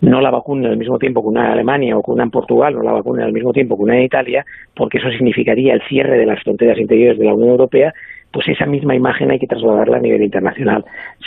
no 0.00 0.20
la 0.22 0.30
vacune 0.30 0.66
al 0.66 0.78
mismo 0.78 0.98
tiempo 0.98 1.20
que 1.20 1.28
una 1.28 1.44
en 1.44 1.52
Alemania 1.52 1.96
o 1.96 2.02
que 2.02 2.10
una 2.10 2.22
en 2.22 2.30
Portugal 2.30 2.74
no 2.74 2.82
la 2.82 2.92
vacune 2.92 3.22
al 3.22 3.32
mismo 3.32 3.52
tiempo 3.52 3.76
que 3.76 3.82
una 3.82 3.96
en 3.98 4.04
Italia, 4.04 4.46
porque 4.74 4.96
eso 4.96 5.10
significaría 5.10 5.74
el 5.74 5.82
cierre 5.82 6.16
de 6.16 6.24
las 6.24 6.42
fronteras 6.42 6.78
interiores 6.78 7.18
de 7.18 7.26
la 7.26 7.34
Unión 7.34 7.50
Europea 7.50 7.92
pues 8.32 8.48
esa 8.48 8.66
misma 8.66 8.94
imagen 8.94 9.30
hay 9.30 9.38
que 9.38 9.46
trasladarla 9.46 9.96
a 9.96 10.00
nivel 10.00 10.22
internacional. 10.22 10.84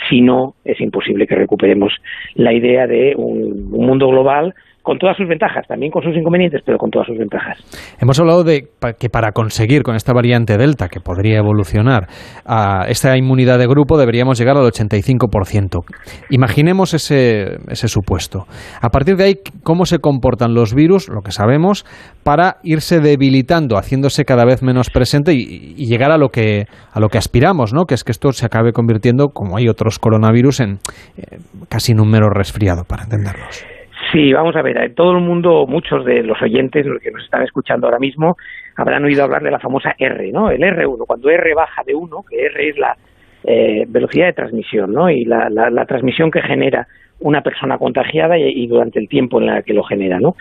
Si 0.08 0.20
no, 0.20 0.54
es 0.64 0.80
imposible 0.80 1.26
que 1.26 1.34
recuperemos 1.34 1.92
la 2.34 2.52
idea 2.52 2.86
de 2.86 3.14
un, 3.16 3.70
mundo 3.70 4.08
global 4.08 4.54
con 4.84 4.98
todas 4.98 5.16
sus 5.16 5.26
ventajas, 5.26 5.66
también 5.66 5.90
con 5.90 6.02
sus 6.02 6.14
inconvenientes, 6.14 6.60
pero 6.64 6.76
con 6.76 6.90
todas 6.90 7.08
sus 7.08 7.16
ventajas. 7.16 7.58
Hemos 7.98 8.20
hablado 8.20 8.44
de 8.44 8.68
que 9.00 9.08
para 9.08 9.32
conseguir 9.32 9.82
con 9.82 9.96
esta 9.96 10.12
variante 10.12 10.58
Delta, 10.58 10.88
que 10.88 11.00
podría 11.00 11.38
evolucionar, 11.38 12.06
a 12.44 12.84
esta 12.88 13.16
inmunidad 13.16 13.58
de 13.58 13.66
grupo 13.66 13.96
deberíamos 13.96 14.38
llegar 14.38 14.58
al 14.58 14.64
85%. 14.64 15.84
Imaginemos 16.28 16.92
ese, 16.92 17.56
ese 17.68 17.88
supuesto. 17.88 18.44
A 18.82 18.90
partir 18.90 19.16
de 19.16 19.24
ahí, 19.24 19.34
¿cómo 19.62 19.86
se 19.86 20.00
comportan 20.00 20.52
los 20.52 20.74
virus, 20.74 21.08
lo 21.08 21.22
que 21.22 21.32
sabemos, 21.32 21.86
para 22.22 22.58
irse 22.62 23.00
debilitando, 23.00 23.78
haciéndose 23.78 24.26
cada 24.26 24.44
vez 24.44 24.62
menos 24.62 24.90
presente 24.90 25.32
y, 25.32 25.74
llegar 25.86 26.10
a 26.10 26.18
lo, 26.18 26.28
que, 26.28 26.66
a 26.92 27.00
lo 27.00 27.08
que 27.08 27.16
aspiramos, 27.16 27.72
¿no? 27.72 27.86
que 27.86 27.94
es 27.94 28.04
que 28.04 28.12
esto 28.12 28.32
se 28.32 28.44
acabe 28.44 28.72
convirtiendo, 28.72 29.28
como 29.28 29.56
hay 29.56 29.66
otros 29.66 29.98
coronavirus, 29.98 30.60
en 30.60 30.78
eh, 31.16 31.38
casi 31.70 31.92
en 31.92 32.00
un 32.00 32.12
resfriado, 32.34 32.84
para 32.84 33.04
entenderlos? 33.04 33.73
Sí, 34.14 34.32
vamos 34.32 34.54
a 34.54 34.62
ver, 34.62 34.78
eh, 34.78 34.90
todo 34.90 35.10
el 35.10 35.24
mundo, 35.24 35.66
muchos 35.66 36.04
de 36.04 36.22
los 36.22 36.40
oyentes, 36.40 36.86
los 36.86 37.02
que 37.02 37.10
nos 37.10 37.24
están 37.24 37.42
escuchando 37.42 37.88
ahora 37.88 37.98
mismo, 37.98 38.36
habrán 38.76 39.04
oído 39.04 39.24
hablar 39.24 39.42
de 39.42 39.50
la 39.50 39.58
famosa 39.58 39.96
R, 39.98 40.30
¿no? 40.30 40.52
El 40.52 40.62
R1, 40.62 41.04
cuando 41.04 41.30
R 41.30 41.52
baja 41.52 41.82
de 41.84 41.96
1, 41.96 42.24
que 42.30 42.46
R 42.46 42.68
es 42.68 42.78
la 42.78 42.96
eh, 43.42 43.84
velocidad 43.88 44.26
de 44.26 44.32
transmisión, 44.34 44.92
¿no? 44.92 45.10
Y 45.10 45.24
la, 45.24 45.50
la, 45.50 45.84
transmisión 45.86 46.30
que 46.30 46.42
genera 46.42 46.86
una 47.18 47.40
persona 47.40 47.76
contagiada 47.76 48.38
y, 48.38 48.64
durante 48.68 49.00
el 49.00 49.08
tiempo 49.08 49.42
en 49.42 49.48
el 49.48 49.64
que 49.64 49.74
lo 49.74 49.82
genera, 49.82 50.20
¿no? 50.20 50.36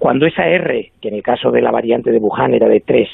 Cuando 0.00 0.26
esa 0.26 0.48
R, 0.48 0.90
que 1.00 1.08
en 1.08 1.14
el 1.14 1.22
caso 1.22 1.52
de 1.52 1.62
la 1.62 1.70
variante 1.70 2.10
de 2.10 2.18
Wuhan 2.18 2.54
era 2.54 2.66
de 2.66 2.80
3, 2.80 3.08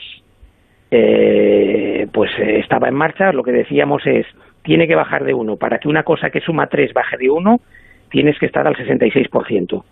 eh, 0.90 2.06
pues 2.14 2.30
estaba 2.38 2.88
en 2.88 2.94
marcha, 2.94 3.30
lo 3.34 3.42
que 3.42 3.52
decíamos 3.52 4.06
es, 4.06 4.24
tiene 4.62 4.88
que 4.88 4.94
bajar 4.94 5.24
de 5.24 5.34
1. 5.34 5.56
Para 5.56 5.76
que 5.76 5.88
una 5.88 6.02
cosa 6.02 6.30
que 6.30 6.40
suma 6.40 6.68
3 6.68 6.94
baje 6.94 7.18
de 7.18 7.28
1, 7.28 7.60
tienes 8.08 8.38
que 8.38 8.46
estar 8.46 8.66
al 8.66 8.74
66%. 8.74 9.84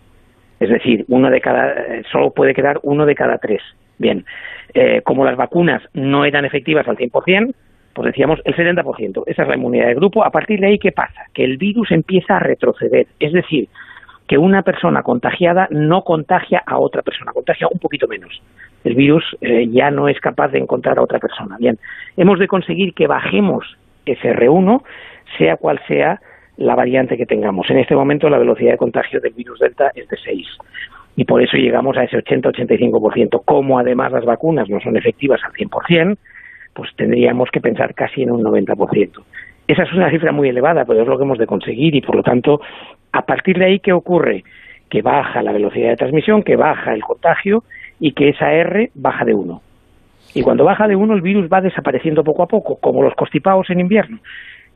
Es 0.59 0.69
decir, 0.69 1.05
uno 1.07 1.29
de 1.29 1.41
cada, 1.41 1.75
solo 2.11 2.31
puede 2.31 2.53
quedar 2.53 2.79
uno 2.83 3.05
de 3.05 3.15
cada 3.15 3.37
tres. 3.37 3.61
Bien, 3.97 4.25
eh, 4.73 5.01
como 5.03 5.25
las 5.25 5.37
vacunas 5.37 5.81
no 5.93 6.25
eran 6.25 6.45
efectivas 6.45 6.87
al 6.87 6.97
100%, 6.97 7.53
pues 7.93 8.05
decíamos 8.05 8.39
el 8.45 8.55
70%. 8.55 9.23
Esa 9.25 9.41
es 9.41 9.47
la 9.47 9.55
inmunidad 9.55 9.87
de 9.87 9.95
grupo. 9.95 10.23
A 10.23 10.29
partir 10.29 10.59
de 10.59 10.67
ahí, 10.67 10.79
¿qué 10.79 10.91
pasa? 10.91 11.21
Que 11.33 11.43
el 11.43 11.57
virus 11.57 11.91
empieza 11.91 12.37
a 12.37 12.39
retroceder. 12.39 13.07
Es 13.19 13.33
decir, 13.33 13.69
que 14.27 14.37
una 14.37 14.61
persona 14.61 15.03
contagiada 15.03 15.67
no 15.71 16.03
contagia 16.03 16.61
a 16.65 16.77
otra 16.77 17.01
persona, 17.01 17.31
contagia 17.31 17.67
un 17.71 17.79
poquito 17.79 18.07
menos. 18.07 18.41
El 18.83 18.93
virus 18.93 19.23
eh, 19.41 19.67
ya 19.69 19.89
no 19.89 20.09
es 20.09 20.19
capaz 20.19 20.49
de 20.49 20.59
encontrar 20.59 20.99
a 20.99 21.01
otra 21.01 21.19
persona. 21.19 21.57
Bien, 21.57 21.79
hemos 22.17 22.37
de 22.37 22.47
conseguir 22.47 22.93
que 22.93 23.07
bajemos 23.07 23.65
ese 24.05 24.33
R1, 24.33 24.83
sea 25.37 25.57
cual 25.57 25.79
sea 25.87 26.19
la 26.57 26.75
variante 26.75 27.17
que 27.17 27.25
tengamos. 27.25 27.69
En 27.69 27.77
este 27.77 27.95
momento 27.95 28.29
la 28.29 28.39
velocidad 28.39 28.71
de 28.71 28.77
contagio 28.77 29.19
del 29.19 29.33
virus 29.33 29.59
Delta 29.59 29.91
es 29.95 30.07
de 30.07 30.17
6 30.17 30.47
y 31.15 31.25
por 31.25 31.41
eso 31.41 31.57
llegamos 31.57 31.97
a 31.97 32.03
ese 32.03 32.17
80-85%. 32.17 33.41
Como 33.45 33.79
además 33.79 34.11
las 34.11 34.25
vacunas 34.25 34.69
no 34.69 34.79
son 34.79 34.97
efectivas 34.97 35.41
al 35.43 35.53
100%, 35.53 36.17
pues 36.73 36.91
tendríamos 36.95 37.49
que 37.51 37.59
pensar 37.59 37.93
casi 37.93 38.21
en 38.21 38.31
un 38.31 38.43
90%. 38.43 39.23
Esa 39.67 39.83
es 39.83 39.93
una 39.93 40.09
cifra 40.09 40.31
muy 40.31 40.49
elevada, 40.49 40.85
pero 40.85 41.01
es 41.01 41.07
lo 41.07 41.17
que 41.17 41.23
hemos 41.23 41.39
de 41.39 41.47
conseguir 41.47 41.95
y 41.95 42.01
por 42.01 42.15
lo 42.15 42.23
tanto, 42.23 42.61
a 43.11 43.23
partir 43.23 43.57
de 43.57 43.65
ahí, 43.65 43.79
¿qué 43.79 43.91
ocurre? 43.93 44.43
Que 44.89 45.01
baja 45.01 45.41
la 45.41 45.51
velocidad 45.51 45.89
de 45.89 45.95
transmisión, 45.97 46.43
que 46.43 46.55
baja 46.55 46.93
el 46.93 47.01
contagio 47.01 47.63
y 47.99 48.13
que 48.13 48.29
esa 48.29 48.53
R 48.53 48.91
baja 48.93 49.25
de 49.25 49.33
1. 49.33 49.61
Y 50.35 50.41
cuando 50.43 50.63
baja 50.63 50.87
de 50.87 50.95
1 50.95 51.13
el 51.15 51.21
virus 51.21 51.49
va 51.51 51.61
desapareciendo 51.61 52.23
poco 52.23 52.43
a 52.43 52.47
poco, 52.47 52.77
como 52.79 53.01
los 53.01 53.15
constipados 53.15 53.69
en 53.69 53.79
invierno. 53.79 54.19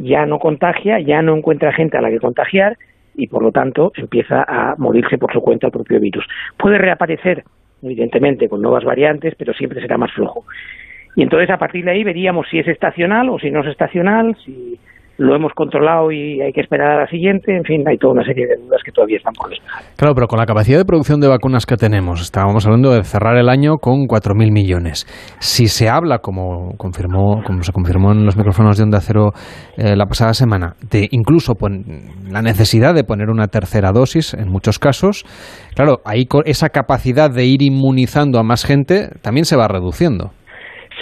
Ya 0.02 0.26
no 0.26 0.40
contagia, 0.40 1.00
ya 1.00 1.22
no 1.22 1.36
encuentra 1.36 1.74
gente 1.74 1.98
a 1.98 2.02
la 2.02 2.10
que 2.10 2.20
contagiar 2.20 2.78
y 3.16 3.28
por 3.28 3.44
lo 3.44 3.52
tanto 3.52 3.92
empieza 3.96 4.44
a 4.48 4.76
morirse 4.78 5.18
por 5.18 5.32
su 5.32 5.42
cuenta 5.42 5.68
el 5.68 5.74
propio 5.74 6.00
virus. 6.00 6.26
Puede 6.58 6.78
reaparecer, 6.78 7.44
evidentemente, 7.82 8.50
con 8.50 8.62
nuevas 8.62 8.84
variantes, 8.84 9.36
pero 9.38 9.54
siempre 9.54 9.82
será 9.82 9.98
más 9.98 10.12
flojo. 10.12 10.46
Y 11.16 11.24
entonces 11.24 11.50
a 11.50 11.58
partir 11.58 11.86
de 11.86 11.92
ahí 11.92 12.04
veríamos 12.04 12.48
si 12.50 12.60
es 12.60 12.68
estacional 12.68 13.30
o 13.30 13.40
si 13.40 13.52
no 13.52 13.62
es 13.62 13.68
estacional, 13.68 14.36
si 14.46 14.80
lo 15.22 15.36
hemos 15.36 15.54
controlado 15.54 16.12
y 16.12 16.42
hay 16.42 16.52
que 16.52 16.62
esperar 16.62 16.92
a 16.92 17.02
la 17.02 17.08
siguiente. 17.08 17.56
En 17.56 17.64
fin, 17.64 17.84
hay 17.88 17.98
toda 17.98 18.14
una 18.14 18.26
serie 18.26 18.48
de 18.48 18.56
dudas 18.58 18.82
que 18.84 18.92
todavía 18.92 19.18
están 19.18 19.34
por 19.34 19.50
despejar. 19.50 19.84
Claro, 19.96 20.16
pero 20.16 20.28
con 20.28 20.40
la 20.40 20.48
capacidad 20.48 20.80
de 20.80 20.86
producción 20.86 21.20
de 21.20 21.28
vacunas 21.28 21.68
que 21.68 21.78
tenemos, 21.78 22.22
estábamos 22.22 22.66
hablando 22.66 22.92
de 22.92 23.04
cerrar 23.04 23.38
el 23.38 23.48
año 23.48 23.78
con 23.78 24.08
4.000 24.08 24.52
millones. 24.52 25.06
Si 25.40 25.68
se 25.68 25.90
habla, 25.90 26.20
como 26.20 26.72
confirmó, 26.78 27.44
como 27.46 27.62
se 27.62 27.72
confirmó 27.72 28.14
en 28.14 28.26
los 28.26 28.36
micrófonos 28.36 28.78
de 28.78 28.84
Onda 28.84 29.00
Cero 29.00 29.30
eh, 29.78 29.96
la 29.96 30.08
pasada 30.08 30.34
semana, 30.34 30.74
de 30.90 31.08
incluso 31.12 31.54
la 32.32 32.42
necesidad 32.42 32.96
de 32.96 33.04
poner 33.04 33.30
una 33.30 33.48
tercera 33.48 33.92
dosis 33.92 34.34
en 34.34 34.50
muchos 34.50 34.80
casos, 34.80 35.24
claro, 35.76 36.00
ahí 36.04 36.26
esa 36.46 36.70
capacidad 36.70 37.30
de 37.30 37.46
ir 37.46 37.62
inmunizando 37.62 38.40
a 38.40 38.44
más 38.44 38.66
gente 38.66 39.10
también 39.22 39.46
se 39.46 39.56
va 39.56 39.68
reduciendo. 39.68 40.32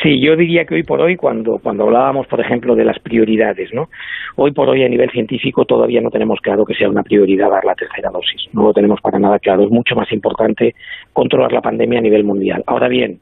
Sí, 0.01 0.21
yo 0.21 0.35
diría 0.35 0.65
que 0.65 0.75
hoy 0.75 0.83
por 0.83 1.01
hoy, 1.01 1.17
cuando, 1.17 1.59
cuando 1.59 1.83
hablábamos, 1.83 2.25
por 2.27 2.39
ejemplo, 2.39 2.73
de 2.75 2.85
las 2.85 2.99
prioridades, 2.99 3.73
¿no? 3.73 3.89
Hoy 4.37 4.51
por 4.51 4.69
hoy, 4.69 4.83
a 4.83 4.87
nivel 4.87 5.09
científico, 5.11 5.65
todavía 5.65 5.99
no 5.99 6.09
tenemos 6.09 6.39
claro 6.39 6.63
que 6.63 6.73
sea 6.73 6.89
una 6.89 7.03
prioridad 7.03 7.49
dar 7.49 7.65
la 7.65 7.75
tercera 7.75 8.09
dosis. 8.09 8.47
No 8.53 8.63
lo 8.63 8.73
tenemos 8.73 9.01
para 9.01 9.19
nada 9.19 9.39
claro. 9.39 9.63
Es 9.63 9.69
mucho 9.69 9.95
más 9.95 10.09
importante 10.13 10.73
controlar 11.11 11.51
la 11.51 11.61
pandemia 11.61 11.99
a 11.99 12.01
nivel 12.01 12.23
mundial. 12.23 12.63
Ahora 12.65 12.87
bien, 12.87 13.19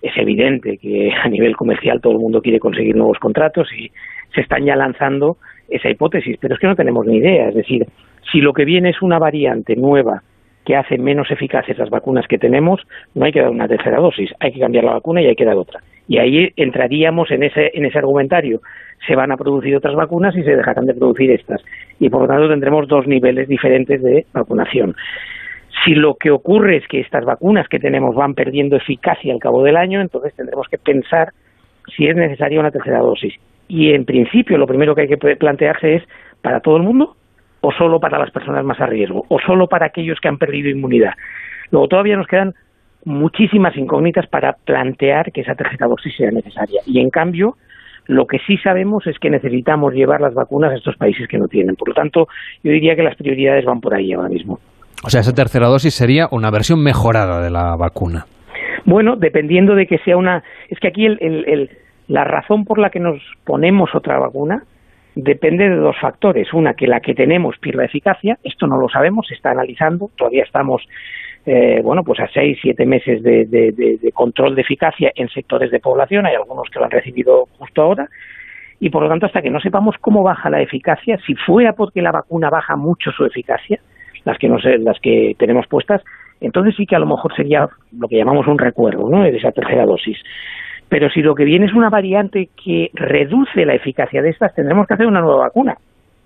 es 0.00 0.16
evidente 0.16 0.78
que 0.78 1.10
a 1.12 1.28
nivel 1.28 1.56
comercial 1.56 2.00
todo 2.00 2.12
el 2.12 2.18
mundo 2.18 2.40
quiere 2.40 2.60
conseguir 2.60 2.94
nuevos 2.94 3.18
contratos 3.18 3.68
y 3.76 3.90
se 4.34 4.42
están 4.42 4.64
ya 4.64 4.76
lanzando 4.76 5.38
esa 5.68 5.90
hipótesis, 5.90 6.36
pero 6.40 6.54
es 6.54 6.60
que 6.60 6.66
no 6.68 6.76
tenemos 6.76 7.04
ni 7.06 7.16
idea. 7.16 7.48
Es 7.48 7.54
decir, 7.54 7.86
si 8.30 8.40
lo 8.40 8.52
que 8.52 8.64
viene 8.64 8.90
es 8.90 9.02
una 9.02 9.18
variante 9.18 9.74
nueva 9.74 10.22
que 10.64 10.76
hace 10.76 10.98
menos 10.98 11.30
eficaces 11.30 11.76
las 11.78 11.90
vacunas 11.90 12.28
que 12.28 12.38
tenemos, 12.38 12.80
no 13.14 13.24
hay 13.24 13.32
que 13.32 13.40
dar 13.40 13.50
una 13.50 13.66
tercera 13.66 13.98
dosis, 13.98 14.30
hay 14.38 14.52
que 14.52 14.60
cambiar 14.60 14.84
la 14.84 14.92
vacuna 14.92 15.20
y 15.20 15.26
hay 15.26 15.34
que 15.34 15.44
dar 15.44 15.56
otra. 15.56 15.80
Y 16.08 16.18
ahí 16.18 16.52
entraríamos 16.56 17.30
en 17.30 17.44
ese, 17.44 17.70
en 17.74 17.86
ese 17.86 17.98
argumentario. 17.98 18.60
Se 19.06 19.16
van 19.16 19.32
a 19.32 19.36
producir 19.36 19.76
otras 19.76 19.94
vacunas 19.94 20.36
y 20.36 20.42
se 20.42 20.56
dejarán 20.56 20.86
de 20.86 20.94
producir 20.94 21.30
estas. 21.30 21.62
Y 21.98 22.08
por 22.10 22.22
lo 22.22 22.28
tanto 22.28 22.48
tendremos 22.48 22.88
dos 22.88 23.06
niveles 23.06 23.48
diferentes 23.48 24.02
de 24.02 24.26
vacunación. 24.32 24.94
Si 25.84 25.94
lo 25.94 26.14
que 26.14 26.30
ocurre 26.30 26.76
es 26.76 26.86
que 26.86 27.00
estas 27.00 27.24
vacunas 27.24 27.68
que 27.68 27.78
tenemos 27.78 28.14
van 28.14 28.34
perdiendo 28.34 28.76
eficacia 28.76 29.32
al 29.32 29.40
cabo 29.40 29.62
del 29.62 29.76
año, 29.76 30.00
entonces 30.00 30.34
tendremos 30.34 30.68
que 30.68 30.78
pensar 30.78 31.30
si 31.96 32.06
es 32.06 32.14
necesaria 32.14 32.60
una 32.60 32.70
tercera 32.70 33.00
dosis. 33.00 33.34
Y 33.68 33.92
en 33.92 34.04
principio 34.04 34.58
lo 34.58 34.66
primero 34.66 34.94
que 34.94 35.02
hay 35.02 35.08
que 35.08 35.36
plantearse 35.36 35.96
es 35.96 36.02
para 36.40 36.60
todo 36.60 36.76
el 36.76 36.82
mundo 36.82 37.16
o 37.62 37.72
solo 37.72 38.00
para 38.00 38.18
las 38.18 38.30
personas 38.30 38.64
más 38.64 38.80
a 38.80 38.86
riesgo, 38.86 39.24
o 39.28 39.38
solo 39.38 39.68
para 39.68 39.86
aquellos 39.86 40.18
que 40.20 40.28
han 40.28 40.36
perdido 40.36 40.68
inmunidad. 40.68 41.12
Luego 41.70 41.88
todavía 41.88 42.16
nos 42.16 42.26
quedan 42.26 42.54
muchísimas 43.04 43.76
incógnitas 43.76 44.26
para 44.26 44.54
plantear 44.64 45.32
que 45.32 45.40
esa 45.42 45.54
tercera 45.54 45.86
dosis 45.86 46.14
sea 46.16 46.30
necesaria. 46.30 46.80
Y 46.86 47.00
en 47.00 47.10
cambio, 47.10 47.56
lo 48.06 48.26
que 48.26 48.38
sí 48.46 48.56
sabemos 48.58 49.06
es 49.06 49.18
que 49.18 49.30
necesitamos 49.30 49.94
llevar 49.94 50.20
las 50.20 50.34
vacunas 50.34 50.72
a 50.72 50.76
estos 50.76 50.96
países 50.96 51.28
que 51.28 51.38
no 51.38 51.48
tienen. 51.48 51.76
Por 51.76 51.88
lo 51.88 51.94
tanto, 51.94 52.28
yo 52.62 52.72
diría 52.72 52.96
que 52.96 53.02
las 53.02 53.16
prioridades 53.16 53.64
van 53.64 53.80
por 53.80 53.94
ahí 53.94 54.12
ahora 54.12 54.28
mismo. 54.28 54.58
O 55.04 55.10
sea, 55.10 55.20
esa 55.20 55.32
tercera 55.32 55.66
dosis 55.66 55.94
sería 55.94 56.28
una 56.30 56.50
versión 56.50 56.82
mejorada 56.82 57.42
de 57.42 57.50
la 57.50 57.76
vacuna. 57.76 58.26
Bueno, 58.84 59.16
dependiendo 59.16 59.74
de 59.74 59.86
que 59.86 59.98
sea 59.98 60.16
una... 60.16 60.42
Es 60.68 60.78
que 60.78 60.88
aquí 60.88 61.06
la 62.08 62.24
razón 62.24 62.64
por 62.64 62.78
la 62.78 62.90
que 62.90 63.00
nos 63.00 63.20
ponemos 63.44 63.94
otra 63.94 64.18
vacuna 64.18 64.62
depende 65.14 65.68
de 65.68 65.76
dos 65.76 65.96
factores. 66.00 66.52
Una, 66.52 66.74
que 66.74 66.86
la 66.86 67.00
que 67.00 67.14
tenemos 67.14 67.58
pierda 67.58 67.84
eficacia, 67.84 68.38
esto 68.44 68.66
no 68.66 68.78
lo 68.78 68.88
sabemos, 68.88 69.26
se 69.28 69.34
está 69.34 69.50
analizando, 69.50 70.10
todavía 70.16 70.44
estamos 70.44 70.82
eh, 71.44 71.80
bueno, 71.82 72.02
pues 72.04 72.20
a 72.20 72.28
seis, 72.28 72.58
siete 72.62 72.86
meses 72.86 73.22
de, 73.22 73.46
de, 73.46 74.12
control 74.12 74.54
de 74.54 74.62
eficacia 74.62 75.10
en 75.14 75.28
sectores 75.28 75.70
de 75.70 75.80
población, 75.80 76.26
hay 76.26 76.34
algunos 76.34 76.68
que 76.70 76.78
lo 76.78 76.84
han 76.84 76.90
recibido 76.90 77.46
justo 77.58 77.82
ahora, 77.82 78.08
y 78.78 78.90
por 78.90 79.02
lo 79.02 79.08
tanto, 79.08 79.26
hasta 79.26 79.42
que 79.42 79.50
no 79.50 79.60
sepamos 79.60 79.96
cómo 80.00 80.22
baja 80.22 80.50
la 80.50 80.60
eficacia, 80.60 81.18
si 81.26 81.34
fuera 81.34 81.72
porque 81.72 82.02
la 82.02 82.12
vacuna 82.12 82.50
baja 82.50 82.76
mucho 82.76 83.10
su 83.12 83.24
eficacia, 83.24 83.80
las 84.24 84.38
que, 84.38 84.48
no 84.48 84.60
sé, 84.60 84.78
las 84.78 84.98
que 85.00 85.34
tenemos 85.38 85.66
puestas, 85.66 86.02
entonces 86.40 86.74
sí 86.76 86.86
que 86.86 86.96
a 86.96 86.98
lo 86.98 87.06
mejor 87.06 87.34
sería 87.34 87.68
lo 87.96 88.08
que 88.08 88.16
llamamos 88.16 88.46
un 88.46 88.58
recuerdo 88.58 89.08
¿no? 89.08 89.22
de 89.22 89.36
esa 89.36 89.52
tercera 89.52 89.84
dosis. 89.84 90.18
Pero 90.88 91.08
si 91.10 91.22
lo 91.22 91.34
que 91.34 91.44
viene 91.44 91.66
es 91.66 91.72
una 91.72 91.88
variante 91.88 92.50
que 92.62 92.90
reduce 92.92 93.64
la 93.64 93.74
eficacia 93.74 94.20
de 94.20 94.30
estas, 94.30 94.54
tendremos 94.54 94.86
que 94.86 94.94
hacer 94.94 95.06
una 95.06 95.20
nueva 95.20 95.44
vacuna. 95.44 95.76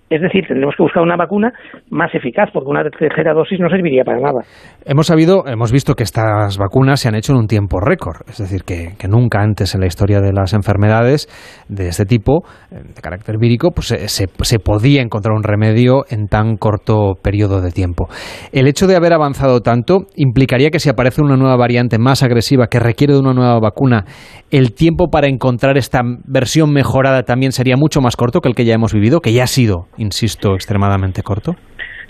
Es 0.09 0.21
decir, 0.21 0.45
tendremos 0.47 0.73
que 0.77 0.83
buscar 0.83 1.03
una 1.03 1.17
vacuna 1.17 1.51
más 1.89 2.13
eficaz, 2.15 2.49
porque 2.53 2.69
una 2.69 2.83
tercera 2.83 3.33
dosis 3.33 3.59
no 3.59 3.69
serviría 3.69 4.05
para 4.05 4.19
nada. 4.19 4.39
Hemos 4.85 5.07
sabido, 5.07 5.45
hemos 5.47 5.73
visto 5.73 5.95
que 5.95 6.03
estas 6.03 6.57
vacunas 6.57 7.01
se 7.01 7.09
han 7.09 7.15
hecho 7.15 7.33
en 7.33 7.39
un 7.39 7.47
tiempo 7.47 7.81
récord, 7.81 8.21
es 8.29 8.37
decir, 8.37 8.63
que, 8.63 8.95
nunca 9.07 9.41
antes 9.41 9.75
en 9.75 9.81
la 9.81 9.87
historia 9.87 10.21
de 10.21 10.31
las 10.31 10.53
enfermedades 10.53 11.27
de 11.67 11.89
este 11.89 12.05
tipo, 12.05 12.43
eh, 12.71 12.81
de 12.95 13.01
carácter 13.01 13.37
vírico, 13.37 13.71
pues 13.71 13.87
se, 13.87 14.07
se, 14.07 14.59
podía 14.59 15.01
encontrar 15.01 15.35
un 15.35 15.43
remedio 15.43 16.03
en 16.09 16.27
tan 16.27 16.57
corto 16.57 17.15
periodo 17.21 17.61
de 17.61 17.71
tiempo. 17.71 18.07
El 18.51 18.67
hecho 18.67 18.87
de 18.87 18.95
haber 18.95 19.13
avanzado 19.13 19.59
tanto 19.61 20.07
implicaría 20.15 20.69
que 20.69 20.79
si 20.79 20.89
aparece 20.89 21.21
una 21.21 21.35
nueva 21.35 21.57
variante 21.57 21.97
más 21.99 22.23
agresiva 22.23 22.67
que 22.67 22.79
requiere 22.79 23.13
de 23.13 23.19
una 23.19 23.33
nueva 23.33 23.59
vacuna, 23.59 24.05
el 24.51 24.73
tiempo 24.73 25.09
para 25.09 25.27
encontrar 25.27 25.77
esta 25.77 26.01
versión 26.25 26.71
mejorada 26.71 27.23
también 27.23 27.51
sería 27.51 27.75
mucho 27.77 28.01
más 28.01 28.15
corto 28.15 28.39
que 28.39 28.49
el 28.49 28.55
que 28.55 28.65
ya 28.65 28.73
hemos 28.73 28.93
vivido, 28.93 29.19
que 29.19 29.33
ya 29.33 29.43
ha 29.43 29.47
sido 29.47 29.87
insisto, 29.97 30.55
extremadamente 30.55 31.23
corto? 31.23 31.55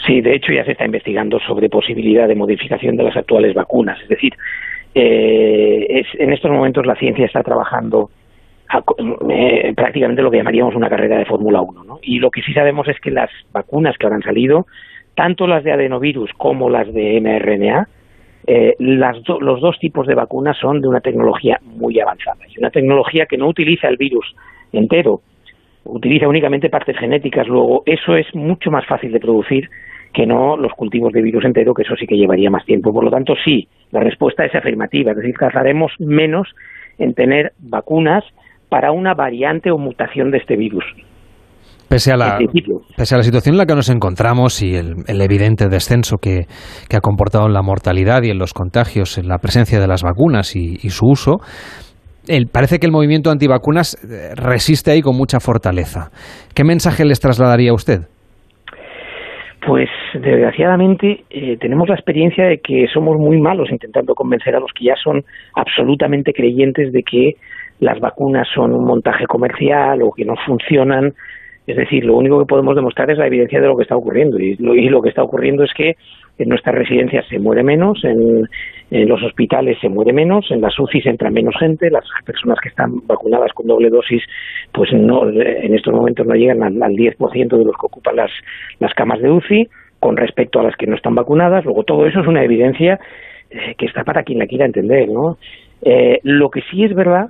Sí, 0.06 0.22
de 0.22 0.36
hecho 0.36 0.54
ya 0.54 0.64
se 0.64 0.72
está 0.72 0.86
investigando 0.86 1.40
sobre 1.40 1.70
posibilidad 1.70 2.28
de 2.28 2.36
modificación 2.36 2.96
de 2.96 3.04
las 3.04 3.18
actuales 3.18 3.54
vacunas. 3.54 4.00
Es 4.02 4.10
decir, 4.10 4.34
eh, 4.94 6.04
en 6.20 6.34
estos 6.34 6.52
momentos 6.52 6.86
la 6.86 6.96
ciencia 6.96 7.26
está 7.26 7.44
trabajando 7.44 8.10
eh, 9.30 9.74
prácticamente 9.76 10.22
lo 10.22 10.30
que 10.30 10.38
llamaríamos 10.38 10.76
una 10.76 10.90
carrera 10.90 11.18
de 11.18 11.26
Fórmula 11.26 11.62
1. 11.62 11.84
¿no? 11.84 12.00
Y 12.02 12.20
lo 12.20 12.30
que 12.30 12.42
sí 12.42 12.54
sabemos 12.54 12.88
es 12.88 13.00
que 13.00 13.12
las 13.12 13.30
vacunas 13.52 13.98
que 13.98 14.06
ahora 14.06 14.18
han 14.18 14.24
salido, 14.24 14.66
tanto 15.16 15.48
las 15.48 15.64
de 15.64 15.72
adenovirus 15.72 16.32
como 16.38 16.70
las 16.70 16.92
de 16.94 17.20
mRNA, 17.22 17.88
eh, 18.46 18.76
las 18.80 19.18
los 19.42 19.60
dos 19.60 19.78
tipos 19.80 20.08
de 20.08 20.16
vacunas 20.16 20.58
son 20.58 20.80
de 20.80 20.88
una 20.88 21.02
tecnología 21.02 21.60
muy 21.64 22.00
avanzada. 22.00 22.46
Y 22.48 22.60
una 22.60 22.70
tecnología 22.70 23.26
que 23.26 23.38
no 23.38 23.48
utiliza 23.48 23.88
el 23.88 23.98
virus 23.98 24.36
entero, 24.72 25.22
utiliza 25.88 26.28
únicamente 26.28 26.70
partes 26.70 26.98
genéticas, 26.98 27.48
luego 27.48 27.84
eso 27.86 28.16
es 28.16 28.28
mucho 28.34 28.72
más 28.72 28.86
fácil 28.86 29.12
de 29.12 29.20
producir 29.20 29.70
que 30.14 30.26
no 30.26 30.58
los 30.58 30.72
cultivos 30.74 31.14
de 31.14 31.22
virus 31.22 31.46
entero, 31.46 31.74
que 31.74 31.84
eso 31.84 31.96
sí 32.00 32.08
que 32.08 32.16
llevaría 32.16 32.50
más 32.50 32.66
tiempo. 32.66 32.94
Por 32.94 33.04
lo 33.04 33.12
tanto, 33.12 33.34
sí, 33.44 33.68
la 33.92 34.00
respuesta 34.00 34.46
es 34.46 34.56
afirmativa, 34.56 35.12
es 35.12 35.18
decir, 35.18 35.36
tardaremos 35.40 35.92
menos 36.00 36.48
en 36.98 37.14
tener 37.14 37.52
vacunas 37.60 38.24
para 38.70 38.92
una 38.92 39.14
variante 39.14 39.72
o 39.72 39.78
mutación 39.78 40.32
de 40.32 40.40
este 40.40 40.56
virus. 40.56 40.84
Pese 41.88 42.12
a, 42.12 42.18
la, 42.18 42.38
pese 42.98 43.16
a 43.16 43.18
la 43.18 43.24
situación 43.24 43.54
en 43.54 43.60
la 43.60 43.66
que 43.66 43.76
nos 43.76 43.90
encontramos 43.90 44.62
y 44.62 44.76
el, 44.76 45.22
evidente 45.22 45.70
descenso 45.70 46.18
que, 46.18 46.46
ha 46.94 47.00
comportado 47.00 47.46
en 47.46 47.54
la 47.54 47.62
mortalidad 47.62 48.24
y 48.24 48.30
en 48.30 48.38
los 48.38 48.54
contagios 48.54 49.18
en 49.18 49.30
la 49.30 49.38
presencia 49.38 49.80
de 49.80 49.88
las 49.88 50.04
vacunas 50.04 50.56
y 50.58 50.90
su 50.90 51.06
uso, 51.06 51.38
parece 52.52 52.80
que 52.80 52.86
el 52.86 52.92
movimiento 52.92 53.32
antivacunas 53.32 53.96
eh, 54.04 54.36
resiste 54.36 54.92
ahí 54.92 55.02
con 55.02 55.16
mucha 55.16 55.40
fortaleza. 55.40 56.10
¿Qué 56.56 56.64
mensaje 56.64 57.06
les 57.06 57.20
trasladaría 57.20 57.72
a 57.72 57.74
usted? 57.74 58.02
Pues 59.66 59.90
desgraciadamente 60.14 61.24
eh, 61.30 61.58
tenemos 61.60 61.90
la 61.90 61.96
experiencia 61.96 62.46
de 62.46 62.60
que 62.60 62.86
somos 62.94 63.18
muy 63.18 63.40
malos 63.42 63.70
intentando 63.70 64.14
convencer 64.14 64.56
a 64.56 64.60
los 64.60 64.72
que 64.72 64.86
ya 64.86 64.96
son 64.96 65.24
absolutamente 65.56 66.32
creyentes 66.32 66.94
de 66.94 67.04
que 67.04 67.34
las 67.80 68.00
vacunas 68.00 68.48
son 68.54 68.74
un 68.74 68.86
montaje 68.86 69.26
comercial 69.26 70.02
o 70.04 70.12
que 70.12 70.26
no 70.26 70.36
funcionan. 70.46 71.14
Es 71.68 71.76
decir, 71.76 72.06
lo 72.06 72.16
único 72.16 72.40
que 72.40 72.46
podemos 72.46 72.76
demostrar 72.76 73.12
es 73.12 73.18
la 73.18 73.28
evidencia 73.28 73.60
de 73.60 73.68
lo 73.68 73.76
que 73.76 73.84
está 73.84 73.98
ocurriendo. 73.98 74.40
Y 74.40 74.56
lo, 74.56 74.74
y 74.74 74.88
lo 74.88 75.02
que 75.02 75.10
está 75.10 75.22
ocurriendo 75.22 75.64
es 75.64 75.74
que 75.74 75.96
en 76.38 76.50
nuestras 76.50 76.76
residencias 76.76 77.26
se 77.28 77.40
muere 77.40 77.64
menos, 77.64 78.04
en, 78.06 78.48
los 78.90 79.22
hospitales 79.22 79.78
se 79.82 79.90
muere 79.90 80.14
menos, 80.14 80.50
en 80.50 80.62
las 80.62 80.80
UCIs 80.80 81.06
entra 81.08 81.30
menos 81.30 81.56
gente, 81.60 81.90
las 81.90 82.06
personas 82.26 82.58
que 82.62 82.70
están 82.70 83.06
vacunadas 83.06 83.52
con 83.54 83.68
doble 83.68 83.90
dosis, 83.90 84.24
pues 84.72 84.94
no, 84.94 85.30
en 85.30 85.76
estos 85.76 85.94
momentos 85.94 86.26
no 86.26 86.36
llegan 86.36 86.64
al, 86.64 86.94
10% 86.94 87.58
de 87.58 87.66
los 87.66 87.76
que 87.76 87.86
ocupan 87.86 88.16
las, 88.16 88.32
las 88.80 88.94
camas 88.94 89.22
de 89.22 89.30
UCI 89.30 89.68
con 90.00 90.16
respecto 90.16 90.60
a 90.60 90.64
las 90.64 90.76
que 90.78 90.88
no 90.88 90.96
están 90.96 91.16
vacunadas. 91.16 91.66
Luego, 91.66 91.84
todo 91.84 92.06
eso 92.06 92.22
es 92.22 92.28
una 92.28 92.44
evidencia 92.44 93.00
eh, 93.50 93.76
que 93.78 93.86
está 93.86 94.04
para 94.04 94.24
quien 94.24 94.40
la 94.40 94.48
quiera 94.48 94.66
entender, 94.66 95.10
¿no? 95.10 95.38
Eh, 95.82 96.20
lo 96.24 96.50
que 96.50 96.62
sí 96.72 96.84
es 96.84 96.94
verdad 96.94 97.28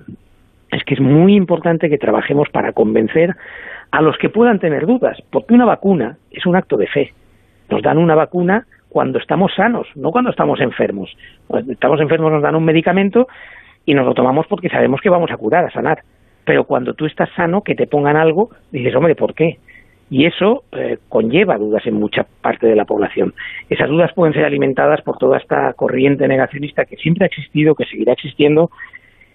es 0.71 0.83
que 0.83 0.93
es 0.93 0.99
muy 0.99 1.35
importante 1.35 1.89
que 1.89 1.97
trabajemos 1.97 2.49
para 2.49 2.73
convencer 2.73 3.35
a 3.91 4.01
los 4.01 4.17
que 4.17 4.29
puedan 4.29 4.59
tener 4.59 4.85
dudas, 4.85 5.17
porque 5.31 5.53
una 5.53 5.65
vacuna 5.65 6.17
es 6.31 6.45
un 6.45 6.55
acto 6.55 6.77
de 6.77 6.87
fe. 6.87 7.13
Nos 7.69 7.81
dan 7.81 7.97
una 7.97 8.15
vacuna 8.15 8.65
cuando 8.89 9.19
estamos 9.19 9.51
sanos, 9.55 9.87
no 9.95 10.11
cuando 10.11 10.31
estamos 10.31 10.59
enfermos. 10.59 11.15
Cuando 11.47 11.73
estamos 11.73 11.99
enfermos 12.01 12.31
nos 12.31 12.41
dan 12.41 12.55
un 12.55 12.65
medicamento 12.65 13.27
y 13.85 13.93
nos 13.93 14.05
lo 14.05 14.13
tomamos 14.13 14.47
porque 14.47 14.69
sabemos 14.69 15.01
que 15.01 15.09
vamos 15.09 15.31
a 15.31 15.37
curar, 15.37 15.65
a 15.65 15.71
sanar. 15.71 15.99
Pero 16.45 16.63
cuando 16.63 16.93
tú 16.93 17.05
estás 17.05 17.29
sano, 17.35 17.61
que 17.61 17.75
te 17.75 17.87
pongan 17.87 18.15
algo, 18.15 18.49
dices, 18.71 18.95
hombre, 18.95 19.15
¿por 19.15 19.33
qué? 19.33 19.57
Y 20.09 20.25
eso 20.25 20.63
eh, 20.71 20.97
conlleva 21.09 21.57
dudas 21.57 21.85
en 21.85 21.95
mucha 21.95 22.25
parte 22.41 22.67
de 22.67 22.75
la 22.75 22.85
población. 22.85 23.33
Esas 23.69 23.89
dudas 23.89 24.13
pueden 24.13 24.33
ser 24.33 24.45
alimentadas 24.45 25.01
por 25.01 25.17
toda 25.17 25.37
esta 25.37 25.73
corriente 25.73 26.27
negacionista 26.27 26.85
que 26.85 26.95
siempre 26.95 27.25
ha 27.25 27.27
existido, 27.27 27.75
que 27.75 27.85
seguirá 27.85 28.13
existiendo, 28.13 28.69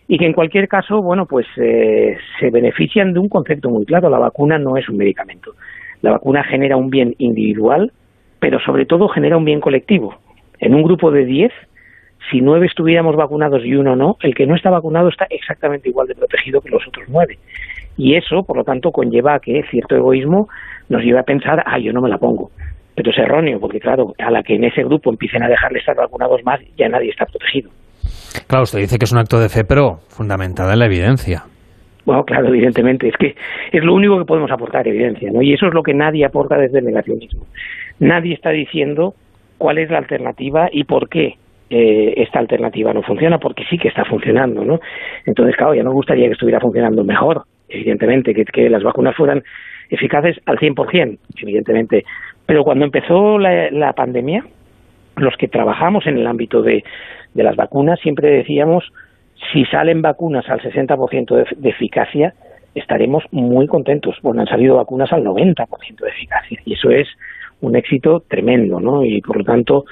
y 0.09 0.19
que 0.19 0.27
en 0.27 0.33
cualquier 0.33 0.69
caso, 0.69 1.03
bueno, 1.03 1.27
pues 1.27 1.47
eh, 1.57 2.17
se 2.41 2.51
benefician 2.51 3.13
de 3.13 3.19
un 3.19 3.29
concepto 3.29 3.69
muy 3.69 3.85
claro. 3.85 4.09
La 4.09 4.19
vacuna 4.19 4.59
no 4.59 4.77
es 4.77 4.89
un 4.89 4.97
medicamento. 4.97 5.53
La 6.01 6.13
vacuna 6.13 6.43
genera 6.45 6.77
un 6.77 6.91
bien 6.91 7.15
individual, 7.19 7.93
pero 8.43 8.59
sobre 8.59 8.87
todo 8.87 9.07
genera 9.07 9.37
un 9.37 9.45
bien 9.45 9.61
colectivo. 9.61 10.17
En 10.59 10.75
un 10.75 10.83
grupo 10.83 11.13
de 11.13 11.25
10, 11.25 11.53
si 12.29 12.41
nueve 12.41 12.67
estuviéramos 12.67 13.15
vacunados 13.15 13.65
y 13.65 13.77
uno 13.77 13.95
no, 13.95 14.17
el 14.21 14.35
que 14.35 14.47
no 14.47 14.57
está 14.57 14.69
vacunado 14.69 15.11
está 15.11 15.27
exactamente 15.31 15.89
igual 15.89 16.09
de 16.09 16.17
protegido 16.17 16.61
que 16.61 16.71
los 16.71 16.83
otros 16.89 17.07
nueve. 17.09 17.39
Y 17.97 18.17
eso, 18.17 18.43
por 18.43 18.57
lo 18.57 18.65
tanto, 18.65 18.91
conlleva 18.91 19.37
a 19.37 19.39
que 19.39 19.63
cierto 19.71 19.95
egoísmo 19.95 20.49
nos 20.89 21.03
lleve 21.05 21.21
a 21.21 21.23
pensar, 21.23 21.63
ah, 21.65 21.79
yo 21.79 21.93
no 21.93 22.01
me 22.01 22.09
la 22.09 22.19
pongo. 22.19 22.51
Pero 22.97 23.13
es 23.13 23.19
erróneo, 23.19 23.61
porque 23.61 23.79
claro, 23.79 24.13
a 24.19 24.33
la 24.33 24.43
que 24.43 24.57
en 24.57 24.65
ese 24.65 24.83
grupo 24.83 25.11
empiecen 25.11 25.45
a 25.45 25.49
dejarle 25.49 25.79
estar 25.79 25.95
vacunados 25.95 26.43
más, 26.45 26.59
ya 26.77 26.89
nadie 26.89 27.11
está 27.11 27.27
protegido. 27.27 27.71
Claro, 28.49 28.65
usted 28.65 28.81
dice 28.81 28.99
que 28.99 29.05
es 29.05 29.13
un 29.13 29.19
acto 29.19 29.39
de 29.39 29.51
fe, 29.51 29.63
pero 29.63 30.01
fundamentada 30.09 30.73
en 30.73 30.81
la 30.81 30.87
evidencia. 30.87 31.45
Bueno, 32.05 32.25
claro, 32.25 32.49
evidentemente, 32.49 33.09
es 33.09 33.17
que 33.17 33.37
es 33.71 33.85
lo 33.85 33.95
único 33.95 34.19
que 34.19 34.25
podemos 34.25 34.51
aportar, 34.51 34.89
evidencia, 34.89 35.31
¿no? 35.31 35.41
Y 35.41 35.53
eso 35.53 35.67
es 35.67 35.75
lo 35.75 35.83
que 35.83 35.95
nadie 35.95 36.25
aporta 36.25 36.57
desde 36.57 36.81
el 36.81 36.85
negacionismo. 36.85 37.47
Nadie 38.01 38.35
está 38.35 38.51
diciendo 38.51 39.15
cuál 39.59 39.79
es 39.79 39.91
la 39.91 39.99
alternativa 39.99 40.69
y 40.73 40.85
por 40.85 41.09
qué 41.09 41.37
eh, 41.71 42.15
esta 42.17 42.41
alternativa 42.41 42.93
no 42.93 43.03
funciona, 43.03 43.39
porque 43.39 43.65
sí 43.71 43.79
que 43.79 43.89
está 43.89 44.05
funcionando, 44.05 44.65
¿no? 44.65 44.81
Entonces, 45.25 45.57
claro, 45.57 45.75
ya 45.75 45.83
nos 45.83 45.95
gustaría 45.95 46.27
que 46.27 46.33
estuviera 46.33 46.61
funcionando 46.61 47.05
mejor, 47.05 47.45
evidentemente, 47.69 48.35
que, 48.35 48.45
que 48.45 48.69
las 48.69 48.83
vacunas 48.83 49.15
fueran 49.17 49.43
eficaces 49.89 50.41
al 50.47 50.59
100%, 50.59 51.19
evidentemente. 51.41 52.05
Pero 52.47 52.65
cuando 52.65 52.85
empezó 52.85 53.39
la, 53.39 53.93
pandemia, 53.95 54.45
los 55.17 55.37
que 55.37 55.49
trabajamos 55.49 56.07
en 56.07 56.19
el 56.19 56.27
ámbito 56.27 56.63
de, 56.63 56.83
de 57.35 57.43
las 57.43 57.57
vacunas 57.57 58.01
siempre 58.01 58.31
decíamos, 58.31 58.91
si 59.53 59.65
salen 59.67 60.03
vacunas 60.03 60.49
al 60.49 60.61
60% 60.61 61.35
de, 61.35 61.47
de 61.57 61.69
eficacia, 61.71 62.35
estaremos 62.75 63.25
muy 63.31 63.67
contentos. 63.67 64.17
Bueno, 64.23 64.43
han 64.43 64.47
salido 64.47 64.77
vacunas 64.77 65.13
al 65.13 65.25
90% 65.25 65.67
de 66.01 66.09
eficacia 66.09 66.59
y 66.65 66.75
eso 66.75 66.91
es 66.91 67.09
un 67.61 67.77
éxito 67.77 68.21
tremendo, 68.29 68.81
¿no? 68.81 69.05
Y 69.05 69.21
por 69.21 69.39
lo 69.39 69.45
tanto, 69.45 69.85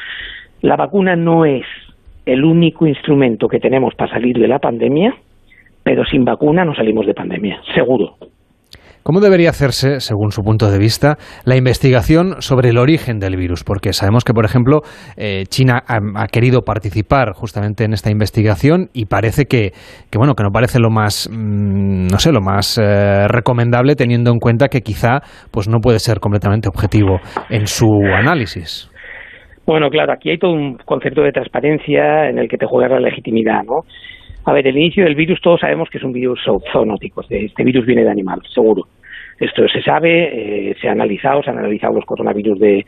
la 0.60 0.76
vacuna 0.76 1.16
no 1.16 1.44
es 1.44 1.64
el 2.26 2.44
único 2.44 2.86
instrumento 2.86 3.48
que 3.48 3.60
tenemos 3.60 3.94
para 3.94 4.12
salir 4.12 4.38
de 4.38 4.48
la 4.48 4.58
pandemia, 4.58 5.14
pero 5.82 6.04
sin 6.04 6.24
vacuna 6.24 6.64
no 6.64 6.74
salimos 6.74 7.06
de 7.06 7.14
pandemia, 7.14 7.60
seguro. 7.74 8.16
¿Cómo 9.02 9.20
debería 9.20 9.48
hacerse, 9.48 10.00
según 10.00 10.30
su 10.30 10.42
punto 10.42 10.70
de 10.70 10.78
vista, 10.78 11.16
la 11.44 11.56
investigación 11.56 12.42
sobre 12.42 12.68
el 12.68 12.76
origen 12.76 13.18
del 13.18 13.36
virus? 13.36 13.64
Porque 13.64 13.94
sabemos 13.94 14.24
que, 14.24 14.34
por 14.34 14.44
ejemplo, 14.44 14.82
eh, 15.16 15.44
China 15.48 15.82
ha, 15.86 16.26
querido 16.26 16.60
participar 16.60 17.32
justamente 17.32 17.84
en 17.84 17.94
esta 17.94 18.10
investigación 18.10 18.88
y 18.92 19.06
parece 19.06 19.46
que, 19.46 19.72
bueno, 20.14 20.34
que 20.34 20.42
no 20.42 20.50
parece 20.50 20.78
lo 20.80 20.90
más, 20.90 21.30
mm, 21.32 22.08
no 22.08 22.18
sé, 22.18 22.30
lo 22.30 22.42
más 22.42 22.76
eh, 22.76 23.26
recomendable 23.26 23.94
teniendo 23.94 24.30
en 24.32 24.38
cuenta 24.38 24.68
que 24.68 24.82
quizá, 24.82 25.20
pues 25.50 25.66
no 25.66 25.78
puede 25.80 25.98
ser 25.98 26.20
completamente 26.20 26.68
objetivo 26.68 27.20
en 27.48 27.66
su 27.66 27.88
análisis. 28.14 28.90
Bueno, 29.66 29.88
claro, 29.88 30.12
aquí 30.12 30.30
hay 30.30 30.38
todo 30.38 30.52
un 30.52 30.76
concepto 30.84 31.22
de 31.22 31.32
transparencia 31.32 32.28
en 32.28 32.38
el 32.38 32.48
que 32.48 32.58
te 32.58 32.66
juega 32.66 32.88
la 32.88 33.00
legitimidad, 33.00 33.62
¿no? 33.64 33.84
A 34.44 34.52
ver, 34.52 34.66
el 34.66 34.76
inicio 34.76 35.04
del 35.04 35.14
virus 35.14 35.40
todos 35.40 35.60
sabemos 35.60 35.88
que 35.90 35.98
es 35.98 36.04
un 36.04 36.12
virus 36.12 36.40
zoonótico, 36.72 37.22
este 37.28 37.64
virus 37.64 37.84
viene 37.86 38.04
de 38.04 38.10
animal, 38.10 38.40
seguro. 38.52 38.86
Esto 39.38 39.66
se 39.68 39.82
sabe, 39.82 40.70
eh, 40.70 40.76
se 40.80 40.88
ha 40.88 40.92
analizado, 40.92 41.42
se 41.42 41.50
han 41.50 41.58
analizado 41.58 41.94
los 41.94 42.04
coronavirus 42.04 42.58
de, 42.58 42.84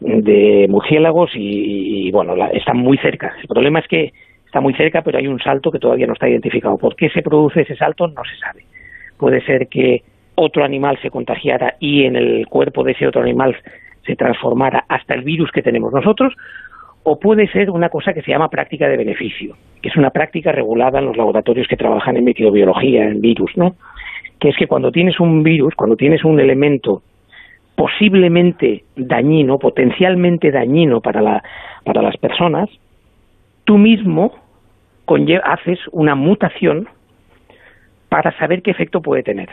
de 0.00 0.66
murciélagos 0.68 1.30
y, 1.34 2.10
bueno, 2.12 2.34
están 2.52 2.76
muy 2.76 2.96
cerca. 2.98 3.34
El 3.40 3.48
problema 3.48 3.80
es 3.80 3.88
que 3.88 4.12
está 4.46 4.60
muy 4.60 4.74
cerca, 4.74 5.02
pero 5.02 5.18
hay 5.18 5.26
un 5.26 5.40
salto 5.40 5.70
que 5.70 5.78
todavía 5.78 6.06
no 6.06 6.12
está 6.12 6.28
identificado. 6.28 6.76
¿Por 6.78 6.94
qué 6.94 7.08
se 7.10 7.22
produce 7.22 7.62
ese 7.62 7.74
salto? 7.76 8.06
No 8.06 8.22
se 8.24 8.36
sabe. 8.38 8.64
Puede 9.18 9.40
ser 9.44 9.66
que 9.68 10.02
otro 10.36 10.64
animal 10.64 10.98
se 11.02 11.10
contagiara 11.10 11.74
y 11.80 12.04
en 12.04 12.16
el 12.16 12.46
cuerpo 12.46 12.84
de 12.84 12.92
ese 12.92 13.06
otro 13.06 13.22
animal 13.22 13.56
se 14.06 14.16
transformara 14.16 14.84
hasta 14.88 15.14
el 15.14 15.22
virus 15.22 15.50
que 15.50 15.62
tenemos 15.62 15.92
nosotros, 15.92 16.34
o 17.04 17.18
puede 17.18 17.46
ser 17.48 17.70
una 17.70 17.90
cosa 17.90 18.12
que 18.12 18.22
se 18.22 18.30
llama 18.30 18.48
práctica 18.48 18.88
de 18.88 18.96
beneficio, 18.96 19.56
que 19.82 19.90
es 19.90 19.96
una 19.96 20.10
práctica 20.10 20.52
regulada 20.52 20.98
en 20.98 21.06
los 21.06 21.16
laboratorios 21.16 21.68
que 21.68 21.76
trabajan 21.76 22.16
en 22.16 22.24
microbiología, 22.24 23.04
en 23.04 23.20
virus, 23.20 23.50
¿no? 23.56 23.76
Que 24.40 24.48
es 24.48 24.56
que 24.56 24.66
cuando 24.66 24.90
tienes 24.90 25.20
un 25.20 25.42
virus, 25.42 25.74
cuando 25.74 25.96
tienes 25.96 26.24
un 26.24 26.40
elemento 26.40 27.02
posiblemente 27.76 28.84
dañino, 28.96 29.58
potencialmente 29.58 30.50
dañino 30.50 31.00
para, 31.00 31.20
la, 31.20 31.42
para 31.84 32.00
las 32.00 32.16
personas, 32.16 32.70
tú 33.64 33.76
mismo 33.76 34.32
haces 35.44 35.78
una 35.92 36.14
mutación 36.14 36.88
para 38.08 38.36
saber 38.38 38.62
qué 38.62 38.70
efecto 38.70 39.02
puede 39.02 39.22
tener 39.22 39.50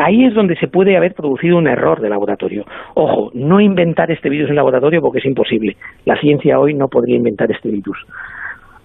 ahí 0.00 0.24
es 0.24 0.34
donde 0.34 0.56
se 0.56 0.68
puede 0.68 0.96
haber 0.96 1.14
producido 1.14 1.58
un 1.58 1.68
error 1.68 2.00
de 2.00 2.08
laboratorio. 2.08 2.64
Ojo, 2.94 3.30
no 3.34 3.60
inventar 3.60 4.10
este 4.10 4.28
virus 4.28 4.48
en 4.50 4.56
laboratorio 4.56 5.00
porque 5.00 5.18
es 5.18 5.26
imposible. 5.26 5.76
La 6.04 6.18
ciencia 6.20 6.58
hoy 6.58 6.74
no 6.74 6.88
podría 6.88 7.16
inventar 7.16 7.50
este 7.50 7.68
virus, 7.70 7.98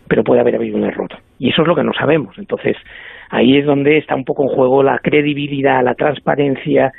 pero 0.07 0.23
puede 0.23 0.41
haber 0.41 0.55
habido 0.55 0.77
un 0.77 0.83
error. 0.83 1.09
Y 1.39 1.49
eso 1.49 1.61
es 1.61 1.67
lo 1.67 1.75
que 1.75 1.83
no 1.83 1.93
sabemos. 1.93 2.37
Entonces, 2.37 2.75
ahí 3.29 3.57
es 3.57 3.65
donde 3.65 3.97
está 3.97 4.15
un 4.15 4.25
poco 4.25 4.43
en 4.43 4.49
juego 4.49 4.83
la 4.83 4.99
credibilidad, 4.99 5.83
la 5.83 5.95
transparencia 5.95 6.91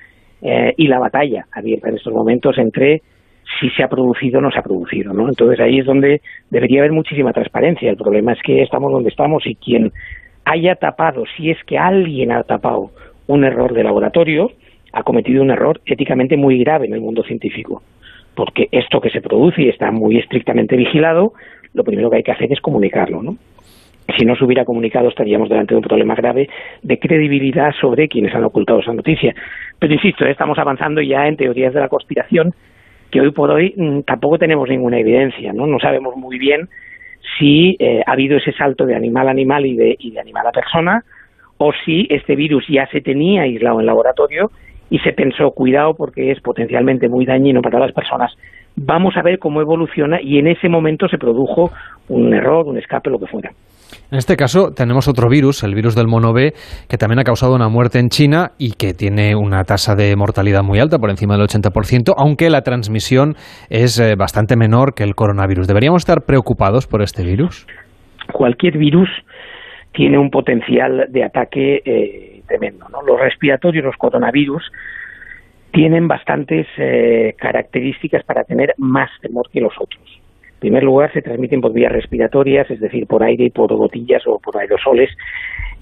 eh, 0.42 0.74
y 0.76 0.88
la 0.88 0.98
batalla 0.98 1.46
abierta 1.52 1.88
en 1.88 1.96
estos 1.96 2.12
momentos 2.12 2.56
entre 2.58 3.02
si 3.60 3.70
se 3.70 3.82
ha 3.82 3.88
producido 3.88 4.38
o 4.38 4.42
no 4.42 4.50
se 4.50 4.58
ha 4.58 4.62
producido, 4.62 5.12
¿no? 5.12 5.28
Entonces 5.28 5.60
ahí 5.60 5.78
es 5.78 5.86
donde 5.86 6.20
debería 6.50 6.80
haber 6.80 6.92
muchísima 6.92 7.32
transparencia. 7.32 7.90
El 7.90 7.96
problema 7.96 8.32
es 8.32 8.42
que 8.42 8.62
estamos 8.62 8.90
donde 8.92 9.10
estamos 9.10 9.46
y 9.46 9.54
quien 9.54 9.92
haya 10.44 10.74
tapado, 10.74 11.24
si 11.36 11.50
es 11.50 11.58
que 11.64 11.78
alguien 11.78 12.32
ha 12.32 12.42
tapado 12.42 12.90
un 13.26 13.44
error 13.44 13.72
de 13.72 13.84
laboratorio, 13.84 14.50
ha 14.92 15.02
cometido 15.02 15.42
un 15.42 15.50
error 15.50 15.80
éticamente 15.84 16.36
muy 16.36 16.58
grave 16.58 16.86
en 16.86 16.94
el 16.94 17.00
mundo 17.00 17.22
científico. 17.22 17.82
Porque 18.34 18.68
esto 18.70 19.00
que 19.00 19.10
se 19.10 19.20
produce 19.20 19.62
y 19.62 19.68
está 19.68 19.90
muy 19.90 20.18
estrictamente 20.18 20.76
vigilado, 20.76 21.32
lo 21.74 21.84
primero 21.84 22.10
que 22.10 22.16
hay 22.16 22.22
que 22.22 22.32
hacer 22.32 22.52
es 22.52 22.60
comunicarlo, 22.60 23.22
¿no? 23.22 23.36
Si 24.16 24.24
no 24.24 24.36
se 24.36 24.44
hubiera 24.44 24.64
comunicado 24.64 25.08
estaríamos 25.08 25.48
delante 25.48 25.74
de 25.74 25.78
un 25.78 25.82
problema 25.82 26.14
grave 26.14 26.48
de 26.82 26.98
credibilidad 26.98 27.72
sobre 27.80 28.08
quienes 28.08 28.34
han 28.34 28.44
ocultado 28.44 28.80
esa 28.80 28.92
noticia. 28.92 29.34
Pero 29.78 29.92
insisto, 29.92 30.24
¿eh? 30.24 30.30
estamos 30.30 30.58
avanzando 30.58 31.02
ya 31.02 31.26
en 31.26 31.36
teorías 31.36 31.74
de 31.74 31.80
la 31.80 31.88
conspiración 31.88 32.54
que 33.10 33.20
hoy 33.20 33.32
por 33.32 33.50
hoy 33.50 33.74
mm, 33.76 34.00
tampoco 34.02 34.38
tenemos 34.38 34.68
ninguna 34.68 34.98
evidencia, 34.98 35.52
¿no? 35.52 35.66
No 35.66 35.78
sabemos 35.80 36.16
muy 36.16 36.38
bien 36.38 36.68
si 37.38 37.76
eh, 37.78 38.02
ha 38.06 38.12
habido 38.12 38.36
ese 38.36 38.52
salto 38.52 38.86
de 38.86 38.94
animal 38.94 39.28
a 39.28 39.32
animal 39.32 39.66
y 39.66 39.76
de, 39.76 39.96
y 39.98 40.12
de 40.12 40.20
animal 40.20 40.46
a 40.46 40.52
persona, 40.52 41.04
o 41.58 41.72
si 41.84 42.06
este 42.10 42.36
virus 42.36 42.64
ya 42.68 42.86
se 42.92 43.00
tenía 43.00 43.42
aislado 43.42 43.80
en 43.80 43.86
laboratorio 43.86 44.50
y 44.90 44.98
se 45.00 45.12
pensó, 45.12 45.50
cuidado 45.50 45.94
porque 45.94 46.30
es 46.30 46.40
potencialmente 46.40 47.08
muy 47.08 47.24
dañino 47.26 47.60
para 47.60 47.80
las 47.80 47.92
personas, 47.92 48.32
vamos 48.76 49.16
a 49.16 49.22
ver 49.22 49.38
cómo 49.38 49.60
evoluciona 49.60 50.20
y 50.20 50.38
en 50.38 50.46
ese 50.46 50.68
momento 50.68 51.08
se 51.08 51.18
produjo 51.18 51.70
un 52.08 52.34
error, 52.34 52.66
un 52.66 52.78
escape, 52.78 53.10
lo 53.10 53.18
que 53.18 53.26
fuera. 53.26 53.50
En 54.10 54.18
este 54.18 54.36
caso 54.36 54.70
tenemos 54.72 55.08
otro 55.08 55.28
virus, 55.28 55.64
el 55.64 55.74
virus 55.74 55.94
del 55.94 56.06
mono 56.06 56.32
B, 56.32 56.52
que 56.88 56.96
también 56.96 57.18
ha 57.20 57.24
causado 57.24 57.54
una 57.54 57.68
muerte 57.68 57.98
en 57.98 58.08
China 58.08 58.52
y 58.58 58.72
que 58.72 58.94
tiene 58.94 59.34
una 59.34 59.64
tasa 59.64 59.94
de 59.94 60.14
mortalidad 60.16 60.62
muy 60.62 60.78
alta, 60.78 60.98
por 60.98 61.10
encima 61.10 61.36
del 61.36 61.46
80%, 61.46 62.14
aunque 62.16 62.50
la 62.50 62.62
transmisión 62.62 63.34
es 63.70 63.98
eh, 63.98 64.14
bastante 64.16 64.56
menor 64.56 64.94
que 64.94 65.04
el 65.04 65.14
coronavirus. 65.14 65.66
¿Deberíamos 65.66 66.02
estar 66.02 66.22
preocupados 66.26 66.86
por 66.86 67.02
este 67.02 67.24
virus? 67.24 67.66
Cualquier 68.32 68.78
virus 68.78 69.08
tiene 69.96 70.18
un 70.18 70.30
potencial 70.30 71.06
de 71.08 71.24
ataque 71.24 71.80
eh, 71.82 72.42
tremendo. 72.46 72.86
¿no? 72.90 73.00
Los 73.00 73.18
respiratorios, 73.18 73.82
los 73.82 73.96
coronavirus, 73.96 74.62
tienen 75.72 76.06
bastantes 76.06 76.66
eh, 76.76 77.34
características 77.38 78.22
para 78.24 78.44
tener 78.44 78.74
más 78.76 79.08
temor 79.22 79.48
que 79.50 79.62
los 79.62 79.72
otros. 79.80 80.20
En 80.44 80.60
primer 80.60 80.82
lugar, 80.82 81.10
se 81.14 81.22
transmiten 81.22 81.62
por 81.62 81.72
vías 81.72 81.92
respiratorias, 81.92 82.70
es 82.70 82.78
decir, 82.78 83.06
por 83.06 83.22
aire 83.22 83.44
y 83.44 83.50
por 83.50 83.74
gotillas 83.74 84.22
o 84.26 84.38
por 84.38 84.58
aerosoles, 84.58 85.08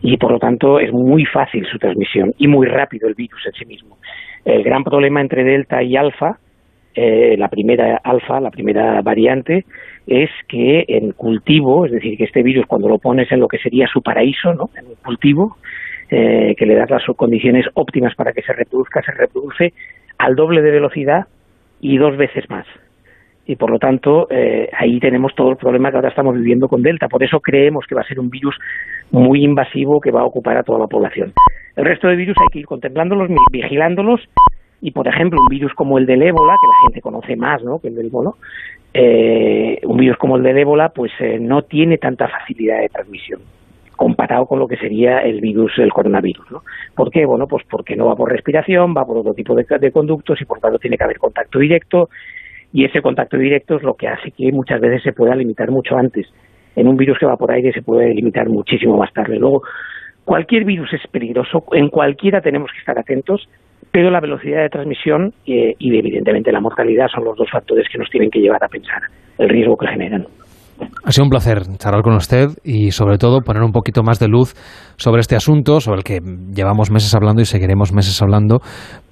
y 0.00 0.16
por 0.16 0.30
lo 0.30 0.38
tanto 0.38 0.78
es 0.78 0.92
muy 0.92 1.24
fácil 1.24 1.66
su 1.66 1.78
transmisión 1.78 2.34
y 2.38 2.46
muy 2.46 2.68
rápido 2.68 3.08
el 3.08 3.14
virus 3.14 3.44
en 3.46 3.52
sí 3.52 3.64
mismo. 3.66 3.98
El 4.44 4.62
gran 4.62 4.84
problema 4.84 5.20
entre 5.20 5.42
delta 5.42 5.82
y 5.82 5.96
alfa, 5.96 6.38
eh, 6.94 7.36
la 7.36 7.48
primera 7.48 8.00
alfa, 8.02 8.40
la 8.40 8.50
primera 8.50 9.00
variante, 9.02 9.64
es 10.06 10.30
que 10.48 10.84
en 10.86 11.12
cultivo, 11.12 11.86
es 11.86 11.92
decir, 11.92 12.16
que 12.16 12.24
este 12.24 12.42
virus 12.42 12.66
cuando 12.66 12.88
lo 12.88 12.98
pones 12.98 13.30
en 13.32 13.40
lo 13.40 13.48
que 13.48 13.58
sería 13.58 13.86
su 13.86 14.02
paraíso, 14.02 14.54
¿no? 14.54 14.70
en 14.78 14.86
un 14.86 14.94
cultivo, 15.04 15.56
eh, 16.10 16.54
que 16.56 16.66
le 16.66 16.74
das 16.74 16.90
las 16.90 17.02
condiciones 17.16 17.66
óptimas 17.74 18.14
para 18.14 18.32
que 18.32 18.42
se 18.42 18.52
reproduzca, 18.52 19.02
se 19.02 19.12
reproduce 19.12 19.72
al 20.18 20.36
doble 20.36 20.62
de 20.62 20.70
velocidad 20.70 21.26
y 21.80 21.96
dos 21.96 22.16
veces 22.16 22.48
más. 22.48 22.66
y 23.46 23.56
por 23.56 23.70
lo 23.70 23.78
tanto 23.78 24.26
eh, 24.30 24.70
ahí 24.72 24.98
tenemos 25.00 25.34
todo 25.34 25.50
el 25.50 25.56
problema 25.56 25.90
que 25.90 25.96
ahora 25.96 26.08
estamos 26.08 26.34
viviendo 26.34 26.68
con 26.68 26.82
Delta. 26.82 27.08
Por 27.08 27.22
eso 27.22 27.40
creemos 27.40 27.84
que 27.86 27.94
va 27.94 28.00
a 28.00 28.08
ser 28.08 28.18
un 28.18 28.30
virus 28.30 28.56
muy 29.10 29.44
invasivo 29.44 30.00
que 30.00 30.10
va 30.10 30.20
a 30.20 30.24
ocupar 30.24 30.56
a 30.56 30.62
toda 30.62 30.78
la 30.78 30.86
población. 30.86 31.32
El 31.76 31.84
resto 31.84 32.08
de 32.08 32.16
virus 32.16 32.36
hay 32.40 32.52
que 32.52 32.60
ir 32.60 32.66
contemplándolos, 32.66 33.28
vigilándolos 33.50 34.20
y, 34.84 34.90
por 34.90 35.08
ejemplo, 35.08 35.40
un 35.40 35.48
virus 35.48 35.72
como 35.72 35.96
el 35.96 36.04
del 36.04 36.20
ébola, 36.20 36.56
que 36.60 36.66
la 36.66 36.86
gente 36.86 37.00
conoce 37.00 37.36
más 37.36 37.64
¿no? 37.64 37.78
que 37.78 37.88
el 37.88 37.94
del 37.94 38.10
mono, 38.10 38.34
eh, 38.92 39.80
un 39.84 39.96
virus 39.96 40.18
como 40.18 40.36
el 40.36 40.42
del 40.42 40.58
ébola 40.58 40.90
pues 40.90 41.10
eh, 41.20 41.38
no 41.40 41.62
tiene 41.62 41.96
tanta 41.96 42.28
facilidad 42.28 42.80
de 42.80 42.90
transmisión 42.90 43.40
comparado 43.96 44.44
con 44.44 44.58
lo 44.58 44.68
que 44.68 44.76
sería 44.76 45.20
el 45.20 45.40
virus, 45.40 45.72
el 45.78 45.90
coronavirus. 45.90 46.50
¿no? 46.50 46.62
¿Por 46.94 47.10
qué? 47.10 47.24
Bueno, 47.24 47.46
pues 47.46 47.64
porque 47.70 47.96
no 47.96 48.08
va 48.08 48.14
por 48.14 48.30
respiración, 48.30 48.92
va 48.94 49.06
por 49.06 49.16
otro 49.16 49.32
tipo 49.32 49.54
de, 49.54 49.64
de 49.80 49.90
conductos 49.90 50.38
y 50.42 50.44
por 50.44 50.60
tanto 50.60 50.78
tiene 50.78 50.98
que 50.98 51.04
haber 51.04 51.18
contacto 51.18 51.58
directo 51.58 52.10
y 52.70 52.84
ese 52.84 53.00
contacto 53.00 53.38
directo 53.38 53.76
es 53.76 53.82
lo 53.82 53.94
que 53.94 54.08
hace 54.08 54.32
que 54.32 54.52
muchas 54.52 54.82
veces 54.82 55.02
se 55.02 55.14
pueda 55.14 55.34
limitar 55.34 55.70
mucho 55.70 55.96
antes. 55.96 56.26
En 56.76 56.88
un 56.88 56.98
virus 56.98 57.18
que 57.18 57.24
va 57.24 57.38
por 57.38 57.50
aire 57.52 57.72
se 57.72 57.80
puede 57.80 58.12
limitar 58.12 58.50
muchísimo 58.50 58.98
más 58.98 59.14
tarde. 59.14 59.38
Luego, 59.38 59.62
cualquier 60.26 60.64
virus 60.64 60.92
es 60.92 61.06
peligroso, 61.10 61.64
en 61.72 61.88
cualquiera 61.88 62.42
tenemos 62.42 62.70
que 62.70 62.80
estar 62.80 62.98
atentos, 62.98 63.48
pero 63.90 64.10
la 64.10 64.20
velocidad 64.20 64.62
de 64.62 64.68
transmisión 64.68 65.32
eh, 65.46 65.74
y 65.78 65.96
evidentemente 65.96 66.52
la 66.52 66.60
mortalidad 66.60 67.08
son 67.14 67.24
los 67.24 67.36
dos 67.36 67.50
factores 67.50 67.86
que 67.90 67.98
nos 67.98 68.10
tienen 68.10 68.30
que 68.30 68.40
llevar 68.40 68.62
a 68.62 68.68
pensar 68.68 69.02
el 69.38 69.48
riesgo 69.48 69.76
que 69.76 69.88
generan. 69.88 70.26
Ha 71.04 71.12
sido 71.12 71.24
un 71.24 71.30
placer 71.30 71.58
charlar 71.78 72.02
con 72.02 72.14
usted 72.14 72.48
y 72.64 72.90
sobre 72.90 73.18
todo 73.18 73.42
poner 73.42 73.62
un 73.62 73.72
poquito 73.72 74.02
más 74.02 74.18
de 74.18 74.28
luz 74.28 74.54
sobre 74.96 75.20
este 75.20 75.36
asunto, 75.36 75.80
sobre 75.80 75.98
el 75.98 76.04
que 76.04 76.18
llevamos 76.54 76.90
meses 76.90 77.14
hablando 77.14 77.42
y 77.42 77.44
seguiremos 77.44 77.92
meses 77.92 78.20
hablando, 78.22 78.58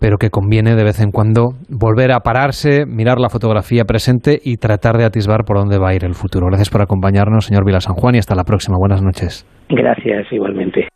pero 0.01 0.17
que 0.17 0.31
conviene 0.31 0.75
de 0.75 0.85
vez 0.85 1.01
en 1.01 1.11
cuando 1.11 1.51
volver 1.69 2.13
a 2.13 2.21
pararse, 2.21 2.85
mirar 2.87 3.19
la 3.21 3.29
fotografía 3.29 3.85
presente 3.85 4.39
y 4.43 4.57
tratar 4.57 4.97
de 4.97 5.05
atisbar 5.05 5.45
por 5.45 5.59
dónde 5.59 5.79
va 5.79 5.91
a 5.91 5.95
ir 5.95 6.05
el 6.05 6.15
futuro. 6.15 6.47
Gracias 6.47 6.71
por 6.71 6.83
acompañarnos, 6.83 7.47
señor 7.47 7.65
Vila 7.65 7.81
San 7.81 7.95
Juan, 7.95 8.17
y 8.17 8.19
hasta 8.19 8.35
la 8.35 8.45
próxima. 8.45 8.77
Buenas 8.79 9.03
noches. 9.03 9.47
Gracias, 9.69 10.33
igualmente. 10.33 10.89